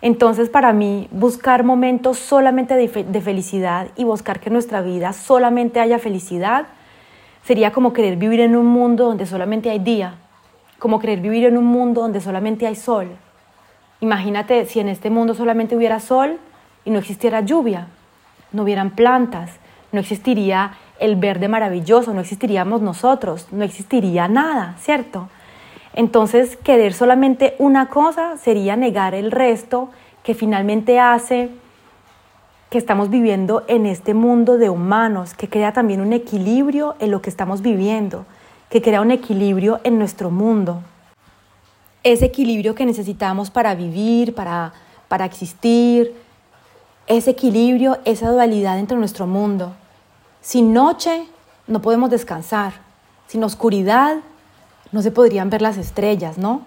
Entonces 0.00 0.48
para 0.48 0.72
mí 0.72 1.08
buscar 1.10 1.62
momentos 1.62 2.18
solamente 2.18 2.74
de, 2.74 2.88
felicidad 3.20 3.88
y 3.96 4.04
buscar 4.04 4.40
que 4.40 4.48
en 4.48 4.54
nuestra 4.54 4.80
vida 4.80 5.12
solamente 5.12 5.78
haya 5.78 5.98
felicidad 5.98 6.68
sería 7.44 7.70
como 7.70 7.92
querer 7.92 8.16
vivir 8.16 8.40
en 8.40 8.56
un 8.56 8.66
mundo 8.66 9.04
donde 9.04 9.26
solamente 9.26 9.68
hay 9.68 9.78
día, 9.78 10.14
como 10.78 11.00
querer 11.00 11.20
vivir 11.20 11.44
en 11.44 11.58
un 11.58 11.66
mundo 11.66 12.00
donde 12.00 12.22
solamente 12.22 12.66
hay 12.66 12.76
sol. 12.76 13.08
Imagínate 14.00 14.64
si 14.64 14.80
en 14.80 14.88
este 14.88 15.10
mundo 15.10 15.34
solamente 15.34 15.76
hubiera 15.76 16.00
sol 16.00 16.38
y 16.86 16.90
no 16.90 16.98
existiera 16.98 17.42
lluvia, 17.42 17.88
no 18.52 18.62
hubieran 18.62 18.90
plantas, 18.90 19.50
no 19.92 20.00
existiría 20.00 20.72
el 20.98 21.16
verde 21.16 21.48
maravilloso, 21.48 22.14
no 22.14 22.20
existiríamos 22.20 22.80
nosotros, 22.82 23.48
no 23.52 23.64
existiría 23.64 24.28
nada, 24.28 24.76
¿cierto? 24.78 25.28
Entonces, 25.94 26.56
querer 26.56 26.92
solamente 26.92 27.56
una 27.58 27.88
cosa 27.88 28.36
sería 28.36 28.76
negar 28.76 29.14
el 29.14 29.30
resto 29.30 29.90
que 30.22 30.34
finalmente 30.34 31.00
hace 31.00 31.50
que 32.70 32.78
estamos 32.78 33.10
viviendo 33.10 33.64
en 33.68 33.86
este 33.86 34.12
mundo 34.12 34.58
de 34.58 34.68
humanos, 34.68 35.34
que 35.34 35.48
crea 35.48 35.72
también 35.72 36.00
un 36.00 36.12
equilibrio 36.12 36.96
en 36.98 37.10
lo 37.10 37.22
que 37.22 37.30
estamos 37.30 37.62
viviendo, 37.62 38.26
que 38.68 38.82
crea 38.82 39.00
un 39.00 39.12
equilibrio 39.12 39.80
en 39.84 39.98
nuestro 39.98 40.30
mundo. 40.30 40.82
Ese 42.02 42.26
equilibrio 42.26 42.74
que 42.74 42.84
necesitamos 42.84 43.50
para 43.50 43.74
vivir, 43.74 44.34
para, 44.34 44.72
para 45.08 45.24
existir, 45.24 46.14
ese 47.06 47.30
equilibrio, 47.30 47.98
esa 48.04 48.30
dualidad 48.30 48.78
entre 48.78 48.96
nuestro 48.96 49.26
mundo. 49.26 49.72
Sin 50.40 50.72
noche 50.72 51.26
no 51.66 51.80
podemos 51.82 52.10
descansar, 52.10 52.74
sin 53.26 53.42
oscuridad 53.44 54.18
no 54.92 55.02
se 55.02 55.10
podrían 55.10 55.50
ver 55.50 55.62
las 55.62 55.76
estrellas, 55.76 56.38
¿no? 56.38 56.62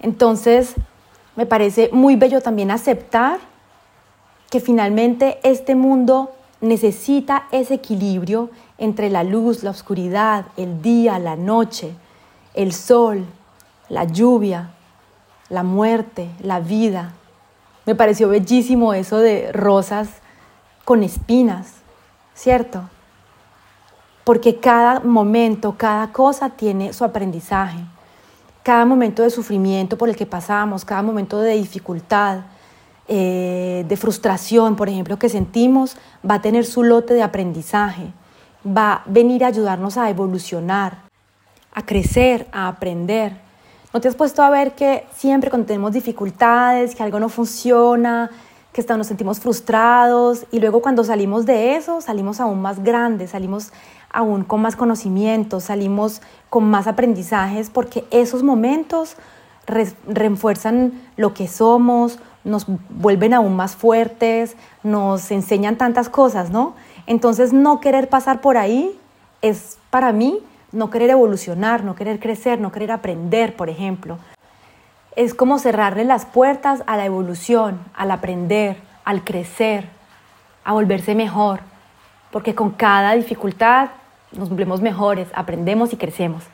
Entonces, 0.00 0.74
me 1.36 1.46
parece 1.46 1.90
muy 1.92 2.16
bello 2.16 2.40
también 2.40 2.70
aceptar 2.70 3.38
que 4.50 4.60
finalmente 4.60 5.38
este 5.42 5.74
mundo 5.74 6.32
necesita 6.60 7.46
ese 7.52 7.74
equilibrio 7.74 8.50
entre 8.78 9.10
la 9.10 9.22
luz, 9.22 9.62
la 9.62 9.70
oscuridad, 9.70 10.46
el 10.56 10.82
día, 10.82 11.18
la 11.18 11.36
noche, 11.36 11.94
el 12.54 12.72
sol, 12.72 13.24
la 13.88 14.04
lluvia, 14.04 14.70
la 15.48 15.62
muerte, 15.62 16.28
la 16.40 16.60
vida. 16.60 17.14
Me 17.88 17.94
pareció 17.94 18.28
bellísimo 18.28 18.92
eso 18.92 19.16
de 19.16 19.50
rosas 19.50 20.10
con 20.84 21.02
espinas, 21.02 21.72
¿cierto? 22.34 22.82
Porque 24.24 24.60
cada 24.60 25.00
momento, 25.00 25.76
cada 25.78 26.12
cosa 26.12 26.50
tiene 26.50 26.92
su 26.92 27.02
aprendizaje. 27.02 27.78
Cada 28.62 28.84
momento 28.84 29.22
de 29.22 29.30
sufrimiento 29.30 29.96
por 29.96 30.10
el 30.10 30.16
que 30.16 30.26
pasamos, 30.26 30.84
cada 30.84 31.00
momento 31.00 31.40
de 31.40 31.54
dificultad, 31.54 32.40
eh, 33.06 33.86
de 33.88 33.96
frustración, 33.96 34.76
por 34.76 34.90
ejemplo, 34.90 35.18
que 35.18 35.30
sentimos, 35.30 35.96
va 36.30 36.34
a 36.34 36.42
tener 36.42 36.66
su 36.66 36.82
lote 36.82 37.14
de 37.14 37.22
aprendizaje, 37.22 38.12
va 38.66 38.92
a 38.92 39.02
venir 39.06 39.44
a 39.44 39.46
ayudarnos 39.46 39.96
a 39.96 40.10
evolucionar, 40.10 41.04
a 41.72 41.86
crecer, 41.86 42.48
a 42.52 42.68
aprender. 42.68 43.47
¿No 43.92 44.00
te 44.00 44.08
has 44.08 44.14
puesto 44.14 44.42
a 44.42 44.50
ver 44.50 44.72
que 44.74 45.06
siempre 45.16 45.48
cuando 45.48 45.66
tenemos 45.66 45.92
dificultades, 45.92 46.94
que 46.94 47.02
algo 47.02 47.18
no 47.20 47.30
funciona, 47.30 48.30
que 48.72 48.96
nos 48.96 49.06
sentimos 49.08 49.40
frustrados 49.40 50.46
y 50.52 50.60
luego 50.60 50.82
cuando 50.82 51.02
salimos 51.02 51.46
de 51.46 51.74
eso, 51.74 52.00
salimos 52.00 52.38
aún 52.38 52.60
más 52.62 52.84
grandes, 52.84 53.30
salimos 53.30 53.72
aún 54.10 54.44
con 54.44 54.60
más 54.60 54.76
conocimientos, 54.76 55.64
salimos 55.64 56.22
con 56.48 56.64
más 56.70 56.86
aprendizajes 56.86 57.70
porque 57.70 58.04
esos 58.10 58.42
momentos 58.42 59.16
refuerzan 59.66 60.92
lo 61.16 61.34
que 61.34 61.48
somos, 61.48 62.18
nos 62.44 62.66
vuelven 62.88 63.34
aún 63.34 63.56
más 63.56 63.74
fuertes, 63.74 64.54
nos 64.82 65.30
enseñan 65.30 65.76
tantas 65.76 66.08
cosas, 66.08 66.50
¿no? 66.50 66.74
Entonces 67.06 67.52
no 67.52 67.80
querer 67.80 68.08
pasar 68.08 68.40
por 68.40 68.58
ahí 68.58 68.98
es 69.42 69.78
para 69.90 70.12
mí 70.12 70.40
no 70.72 70.90
querer 70.90 71.10
evolucionar, 71.10 71.84
no 71.84 71.94
querer 71.94 72.20
crecer, 72.20 72.60
no 72.60 72.72
querer 72.72 72.92
aprender, 72.92 73.56
por 73.56 73.70
ejemplo. 73.70 74.18
Es 75.16 75.34
como 75.34 75.58
cerrarle 75.58 76.04
las 76.04 76.26
puertas 76.26 76.82
a 76.86 76.96
la 76.96 77.04
evolución, 77.04 77.80
al 77.94 78.10
aprender, 78.10 78.76
al 79.04 79.24
crecer, 79.24 79.88
a 80.64 80.72
volverse 80.72 81.14
mejor, 81.14 81.60
porque 82.30 82.54
con 82.54 82.70
cada 82.70 83.14
dificultad 83.14 83.88
nos 84.32 84.50
volvemos 84.50 84.82
mejores, 84.82 85.28
aprendemos 85.34 85.92
y 85.92 85.96
crecemos. 85.96 86.44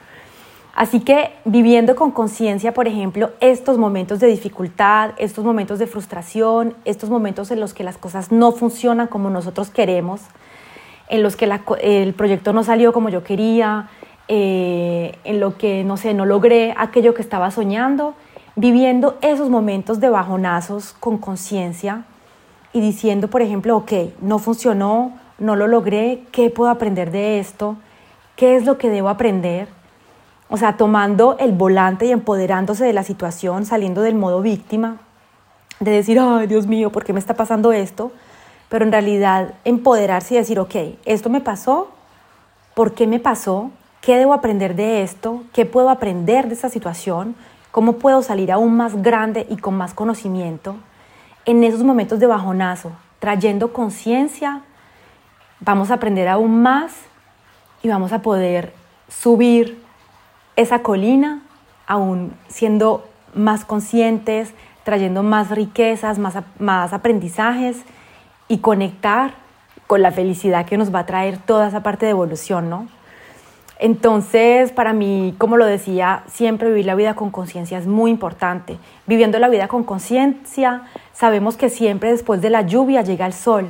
Así 0.74 1.00
que 1.00 1.33
viviendo 1.44 1.94
con 1.94 2.11
conciencia, 2.11 2.74
por 2.74 2.88
ejemplo, 2.88 3.31
estos 3.40 3.79
momentos 3.79 4.18
de 4.18 4.27
dificultad, 4.27 5.11
estos 5.18 5.44
momentos 5.44 5.79
de 5.79 5.87
frustración, 5.87 6.74
estos 6.85 7.11
momentos 7.11 7.53
en 7.53 7.61
los 7.61 7.74
que 7.74 7.85
las 7.85 7.96
cosas 7.96 8.33
no 8.33 8.50
funcionan 8.50 9.07
como 9.07 9.31
nosotros 9.31 9.70
queremos, 9.70 10.22
en 11.09 11.22
los 11.22 11.37
que 11.37 11.48
el 11.81 12.14
proyecto 12.14 12.53
no 12.53 12.64
salió 12.64 12.92
como 12.92 13.09
yo 13.09 13.22
quería, 13.22 13.88
eh, 14.28 15.18
en 15.24 15.40
lo 15.40 15.58
que, 15.58 15.84
no 15.84 15.96
sé, 15.96 16.14
no 16.14 16.24
logré 16.24 16.74
aquello 16.76 17.14
que 17.14 17.22
estaba 17.22 17.50
soñando, 17.50 18.14
viviendo 18.56 19.18
esos 19.20 19.50
momentos 19.50 20.00
de 20.00 20.08
bajonazos 20.08 20.94
con 20.98 21.18
conciencia 21.18 22.04
y 22.72 22.80
diciendo, 22.80 23.28
por 23.28 23.42
ejemplo, 23.42 23.76
ok, 23.76 23.92
no 24.20 24.38
funcionó, 24.38 25.12
no 25.38 25.56
lo 25.56 25.66
logré, 25.66 26.22
¿qué 26.32 26.50
puedo 26.50 26.70
aprender 26.70 27.10
de 27.10 27.38
esto? 27.38 27.76
¿Qué 28.37 28.56
es 28.56 28.64
lo 28.64 28.78
que 28.78 28.90
debo 28.90 29.08
aprender? 29.08 29.68
O 30.48 30.56
sea, 30.56 30.76
tomando 30.76 31.37
el 31.38 31.52
volante 31.52 32.06
y 32.06 32.10
empoderándose 32.10 32.84
de 32.84 32.92
la 32.92 33.02
situación, 33.02 33.66
saliendo 33.66 34.02
del 34.02 34.14
modo 34.14 34.40
víctima, 34.40 34.98
de 35.80 35.90
decir, 35.90 36.18
ay, 36.18 36.46
Dios 36.46 36.66
mío, 36.66 36.90
¿por 36.90 37.04
qué 37.04 37.12
me 37.12 37.18
está 37.18 37.34
pasando 37.34 37.72
esto? 37.72 38.12
Pero 38.68 38.84
en 38.84 38.92
realidad 38.92 39.54
empoderarse 39.64 40.34
y 40.34 40.38
decir, 40.38 40.58
ok, 40.58 40.74
esto 41.04 41.28
me 41.30 41.40
pasó, 41.40 41.88
¿por 42.74 42.94
qué 42.94 43.06
me 43.06 43.20
pasó? 43.20 43.70
¿Qué 44.04 44.16
debo 44.16 44.34
aprender 44.34 44.74
de 44.74 45.02
esto? 45.02 45.44
¿Qué 45.52 45.64
puedo 45.64 45.88
aprender 45.88 46.48
de 46.48 46.54
esta 46.54 46.68
situación? 46.68 47.34
¿Cómo 47.70 47.94
puedo 47.94 48.22
salir 48.22 48.52
aún 48.52 48.76
más 48.76 49.02
grande 49.02 49.46
y 49.48 49.56
con 49.56 49.76
más 49.76 49.94
conocimiento? 49.94 50.76
en 51.46 51.62
esos 51.62 51.82
momentos 51.82 52.20
de 52.20 52.26
bajonazo, 52.26 52.92
trayendo 53.18 53.72
conciencia, 53.72 54.62
vamos 55.60 55.90
a 55.90 55.94
aprender 55.94 56.28
aún 56.28 56.62
más 56.62 56.92
y 57.82 57.88
vamos 57.88 58.12
a 58.12 58.22
poder 58.22 58.72
subir 59.08 59.82
esa 60.56 60.80
colina, 60.80 61.42
aún 61.86 62.32
siendo 62.48 63.06
más 63.34 63.64
conscientes, 63.64 64.54
trayendo 64.84 65.22
más 65.22 65.50
riquezas, 65.50 66.18
más, 66.18 66.36
más 66.58 66.92
aprendizajes 66.92 67.82
y 68.48 68.58
conectar 68.58 69.34
con 69.86 70.00
la 70.00 70.12
felicidad 70.12 70.64
que 70.64 70.78
nos 70.78 70.94
va 70.94 71.00
a 71.00 71.06
traer 71.06 71.38
toda 71.38 71.68
esa 71.68 71.82
parte 71.82 72.06
de 72.06 72.12
evolución, 72.12 72.70
¿no? 72.70 72.88
Entonces, 73.78 74.70
para 74.70 74.92
mí, 74.92 75.34
como 75.38 75.56
lo 75.56 75.66
decía, 75.66 76.22
siempre 76.28 76.68
vivir 76.68 76.87
la 76.87 76.94
vida 76.94 77.14
con 77.14 77.30
conciencia 77.30 77.78
es 77.78 77.87
muy 77.87 78.10
importante. 78.10 78.78
Viviendo 79.06 79.38
la 79.38 79.48
vida 79.48 79.66
con 79.68 79.82
conciencia, 79.82 80.82
sabemos 81.12 81.56
que 81.56 81.68
siempre 81.68 82.12
después 82.12 82.40
de 82.40 82.50
la 82.50 82.62
lluvia 82.62 83.02
llega 83.02 83.26
el 83.26 83.32
sol. 83.32 83.66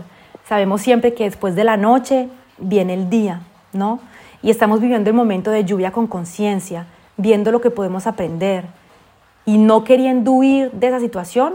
Sabemos 0.46 0.82
siempre 0.82 1.14
que 1.14 1.24
después 1.24 1.54
de 1.54 1.64
la 1.64 1.78
noche 1.78 2.28
viene 2.58 2.92
el 2.92 3.08
día, 3.08 3.40
¿no? 3.72 3.98
Y 4.42 4.50
estamos 4.50 4.80
viviendo 4.80 5.08
el 5.08 5.16
momento 5.16 5.50
de 5.50 5.64
lluvia 5.64 5.90
con 5.90 6.06
conciencia, 6.06 6.86
viendo 7.16 7.50
lo 7.50 7.62
que 7.62 7.70
podemos 7.70 8.06
aprender 8.06 8.66
y 9.46 9.56
no 9.56 9.84
queriendo 9.84 10.32
huir 10.32 10.70
de 10.72 10.88
esa 10.88 11.00
situación, 11.00 11.54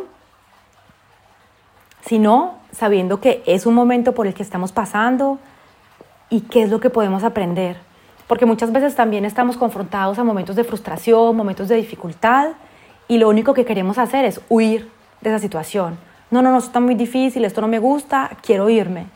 sino 2.01 2.55
sabiendo 2.71 3.21
que 3.21 3.43
es 3.45 3.67
un 3.67 3.75
momento 3.75 4.13
por 4.13 4.25
el 4.25 4.33
que 4.33 4.41
estamos 4.41 4.71
pasando 4.71 5.37
y 6.31 6.41
qué 6.41 6.63
es 6.63 6.71
lo 6.71 6.79
que 6.79 6.89
podemos 6.89 7.23
aprender 7.23 7.88
porque 8.29 8.45
muchas 8.45 8.71
veces 8.71 8.93
también 8.93 9.25
estamos 9.25 9.57
confrontados 9.57 10.19
a 10.19 10.23
momentos 10.23 10.55
de 10.55 10.63
frustración, 10.63 11.35
momentos 11.35 11.67
de 11.67 11.77
dificultad, 11.77 12.49
y 13.07 13.17
lo 13.17 13.27
único 13.27 13.55
que 13.55 13.65
queremos 13.65 13.97
hacer 13.97 14.23
es 14.23 14.39
huir 14.49 14.87
de 15.21 15.31
esa 15.31 15.39
situación. 15.39 15.97
No, 16.29 16.43
no, 16.43 16.51
no, 16.51 16.59
esto 16.59 16.67
está 16.67 16.79
muy 16.79 16.93
difícil, 16.93 17.43
esto 17.43 17.59
no 17.59 17.67
me 17.67 17.79
gusta, 17.79 18.29
quiero 18.43 18.69
irme. 18.69 19.07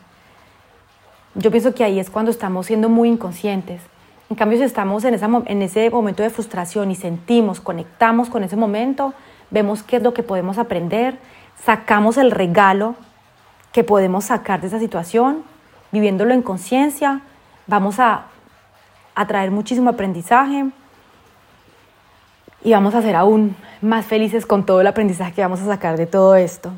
Yo 1.35 1.51
pienso 1.51 1.75
que 1.75 1.83
ahí 1.83 1.99
es 1.99 2.09
cuando 2.09 2.31
estamos 2.31 2.65
siendo 2.65 2.89
muy 2.89 3.07
inconscientes. 3.07 3.83
En 4.31 4.35
cambio, 4.35 4.57
si 4.57 4.63
estamos 4.63 5.03
en, 5.03 5.13
en 5.45 5.61
ese 5.61 5.91
momento 5.91 6.23
de 6.23 6.31
frustración 6.31 6.89
y 6.89 6.95
sentimos, 6.95 7.61
conectamos 7.61 8.31
con 8.31 8.43
ese 8.43 8.55
momento, 8.55 9.13
vemos 9.51 9.83
qué 9.83 9.97
es 9.97 10.01
lo 10.01 10.15
que 10.15 10.23
podemos 10.23 10.57
aprender, 10.57 11.19
sacamos 11.63 12.17
el 12.17 12.31
regalo 12.31 12.95
que 13.73 13.83
podemos 13.83 14.25
sacar 14.25 14.59
de 14.61 14.67
esa 14.69 14.79
situación, 14.79 15.43
viviéndolo 15.91 16.33
en 16.33 16.41
conciencia, 16.41 17.21
vamos 17.67 17.99
a 17.99 18.32
a 19.15 19.27
traer 19.27 19.51
muchísimo 19.51 19.89
aprendizaje 19.89 20.65
y 22.63 22.71
vamos 22.71 22.95
a 22.95 23.01
ser 23.01 23.15
aún 23.15 23.55
más 23.81 24.05
felices 24.05 24.45
con 24.45 24.65
todo 24.65 24.81
el 24.81 24.87
aprendizaje 24.87 25.33
que 25.33 25.41
vamos 25.41 25.61
a 25.61 25.65
sacar 25.65 25.97
de 25.97 26.05
todo 26.05 26.35
esto. 26.35 26.71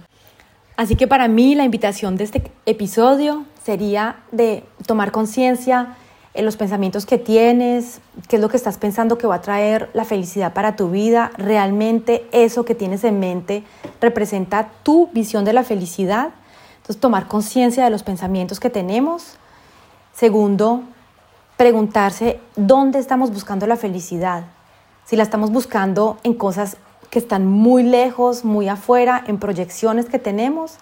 Así 0.77 0.95
que 0.95 1.07
para 1.07 1.27
mí 1.27 1.55
la 1.55 1.63
invitación 1.63 2.17
de 2.17 2.25
este 2.25 2.51
episodio 2.65 3.45
sería 3.63 4.17
de 4.31 4.63
tomar 4.85 5.11
conciencia 5.11 5.95
en 6.33 6.43
los 6.43 6.57
pensamientos 6.57 7.05
que 7.05 7.17
tienes, 7.17 8.01
qué 8.27 8.35
es 8.35 8.41
lo 8.41 8.49
que 8.49 8.57
estás 8.57 8.77
pensando 8.77 9.17
que 9.17 9.25
va 9.25 9.35
a 9.35 9.41
traer 9.41 9.89
la 9.93 10.03
felicidad 10.03 10.51
para 10.53 10.75
tu 10.75 10.89
vida, 10.89 11.31
realmente 11.37 12.27
eso 12.33 12.65
que 12.65 12.75
tienes 12.75 13.05
en 13.05 13.19
mente 13.19 13.63
representa 14.01 14.69
tu 14.83 15.07
visión 15.13 15.45
de 15.45 15.53
la 15.53 15.63
felicidad. 15.63 16.31
Entonces 16.77 16.99
tomar 16.99 17.27
conciencia 17.27 17.85
de 17.85 17.89
los 17.89 18.03
pensamientos 18.03 18.59
que 18.59 18.69
tenemos. 18.69 19.37
Segundo, 20.13 20.83
preguntarse 21.57 22.39
dónde 22.55 22.99
estamos 22.99 23.31
buscando 23.31 23.67
la 23.67 23.77
felicidad. 23.77 24.45
Si 25.05 25.15
la 25.15 25.23
estamos 25.23 25.51
buscando 25.51 26.17
en 26.23 26.33
cosas 26.33 26.77
que 27.09 27.19
están 27.19 27.45
muy 27.45 27.83
lejos, 27.83 28.43
muy 28.43 28.67
afuera, 28.67 29.23
en 29.27 29.39
proyecciones 29.39 30.07
que 30.07 30.19
tenemos, 30.19 30.77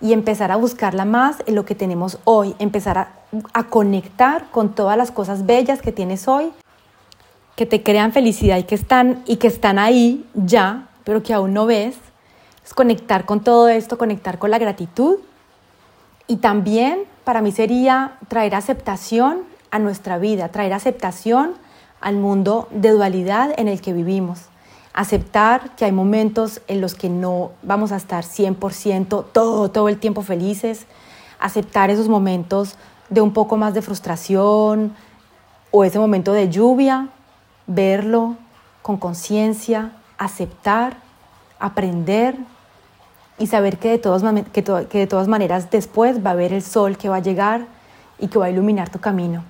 y 0.00 0.14
empezar 0.14 0.50
a 0.50 0.56
buscarla 0.56 1.04
más 1.04 1.36
en 1.46 1.54
lo 1.54 1.66
que 1.66 1.74
tenemos 1.74 2.18
hoy, 2.24 2.56
empezar 2.58 2.96
a, 2.96 3.12
a 3.52 3.64
conectar 3.64 4.50
con 4.50 4.74
todas 4.74 4.96
las 4.96 5.10
cosas 5.10 5.44
bellas 5.44 5.82
que 5.82 5.92
tienes 5.92 6.26
hoy, 6.26 6.52
que 7.54 7.66
te 7.66 7.82
crean 7.82 8.12
felicidad 8.12 8.56
y 8.56 8.62
que 8.62 8.74
están, 8.74 9.22
y 9.26 9.36
que 9.36 9.46
están 9.46 9.78
ahí 9.78 10.26
ya, 10.34 10.88
pero 11.04 11.22
que 11.22 11.34
aún 11.34 11.52
no 11.52 11.66
ves. 11.66 11.96
Es 12.64 12.72
conectar 12.72 13.26
con 13.26 13.40
todo 13.40 13.68
esto, 13.68 13.98
conectar 13.98 14.38
con 14.38 14.50
la 14.50 14.58
gratitud. 14.58 15.18
Y 16.26 16.36
también 16.36 17.00
para 17.24 17.42
mí 17.42 17.52
sería 17.52 18.16
traer 18.28 18.54
aceptación 18.54 19.49
a 19.70 19.78
nuestra 19.78 20.18
vida, 20.18 20.48
traer 20.48 20.72
aceptación 20.72 21.54
al 22.00 22.16
mundo 22.16 22.68
de 22.70 22.90
dualidad 22.90 23.52
en 23.56 23.68
el 23.68 23.80
que 23.80 23.92
vivimos. 23.92 24.42
Aceptar 24.92 25.76
que 25.76 25.84
hay 25.84 25.92
momentos 25.92 26.62
en 26.66 26.80
los 26.80 26.94
que 26.94 27.08
no 27.08 27.52
vamos 27.62 27.92
a 27.92 27.96
estar 27.96 28.24
100% 28.24 29.24
todo, 29.32 29.70
todo 29.70 29.88
el 29.88 29.98
tiempo 29.98 30.22
felices. 30.22 30.86
Aceptar 31.38 31.90
esos 31.90 32.08
momentos 32.08 32.76
de 33.08 33.20
un 33.20 33.32
poco 33.32 33.56
más 33.56 33.74
de 33.74 33.82
frustración 33.82 34.94
o 35.70 35.84
ese 35.84 35.98
momento 35.98 36.32
de 36.32 36.48
lluvia, 36.48 37.08
verlo 37.66 38.36
con 38.82 38.96
conciencia, 38.96 39.92
aceptar, 40.18 40.96
aprender 41.58 42.36
y 43.38 43.46
saber 43.46 43.78
que 43.78 43.90
de, 43.90 43.98
todas, 43.98 44.22
que 44.52 44.98
de 44.98 45.06
todas 45.06 45.28
maneras 45.28 45.70
después 45.70 46.24
va 46.24 46.30
a 46.30 46.32
haber 46.32 46.52
el 46.52 46.62
sol 46.62 46.96
que 46.96 47.08
va 47.08 47.16
a 47.16 47.20
llegar 47.20 47.66
y 48.18 48.28
que 48.28 48.38
va 48.38 48.46
a 48.46 48.50
iluminar 48.50 48.90
tu 48.90 48.98
camino. 48.98 49.44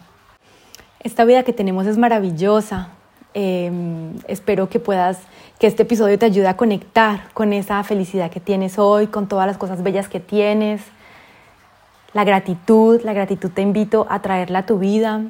Esta 1.02 1.24
vida 1.24 1.44
que 1.44 1.54
tenemos 1.54 1.86
es 1.86 1.96
maravillosa. 1.96 2.88
Em, 3.32 4.18
espero 4.28 4.68
que 4.68 4.80
puedas, 4.80 5.18
que 5.58 5.66
este 5.66 5.84
episodio 5.84 6.18
te 6.18 6.26
ayude 6.26 6.46
a 6.46 6.58
conectar 6.58 7.32
con 7.32 7.54
esa 7.54 7.82
felicidad 7.84 8.30
que 8.30 8.40
tienes 8.40 8.78
hoy, 8.78 9.06
con 9.06 9.26
todas 9.26 9.46
las 9.46 9.56
cosas 9.56 9.82
bellas 9.82 10.08
que 10.08 10.20
tienes. 10.20 10.82
La 12.12 12.24
gratitud, 12.24 13.00
la 13.02 13.14
gratitud 13.14 13.50
te 13.50 13.62
invito 13.62 14.06
a 14.10 14.20
traerla 14.20 14.60
a 14.60 14.66
tu 14.66 14.78
vida 14.78 15.22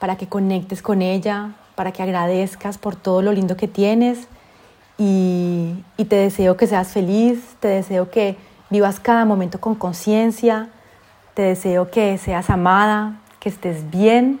para 0.00 0.16
que 0.16 0.26
conectes 0.26 0.82
con 0.82 1.00
ella, 1.00 1.52
para 1.76 1.92
que 1.92 2.02
agradezcas 2.02 2.76
por 2.76 2.94
todo 2.94 3.22
lo 3.22 3.32
lindo 3.32 3.56
que 3.56 3.68
tienes 3.68 4.28
y, 4.98 5.82
y 5.96 6.04
te 6.06 6.16
deseo 6.16 6.58
que 6.58 6.66
seas 6.66 6.88
feliz, 6.88 7.56
te 7.60 7.68
deseo 7.68 8.10
que 8.10 8.36
vivas 8.68 9.00
cada 9.00 9.24
momento 9.24 9.60
con 9.60 9.76
conciencia, 9.76 10.68
te 11.32 11.42
deseo 11.42 11.90
que 11.90 12.18
seas 12.18 12.50
amada, 12.50 13.20
que 13.38 13.48
estés 13.48 13.90
bien 13.90 14.40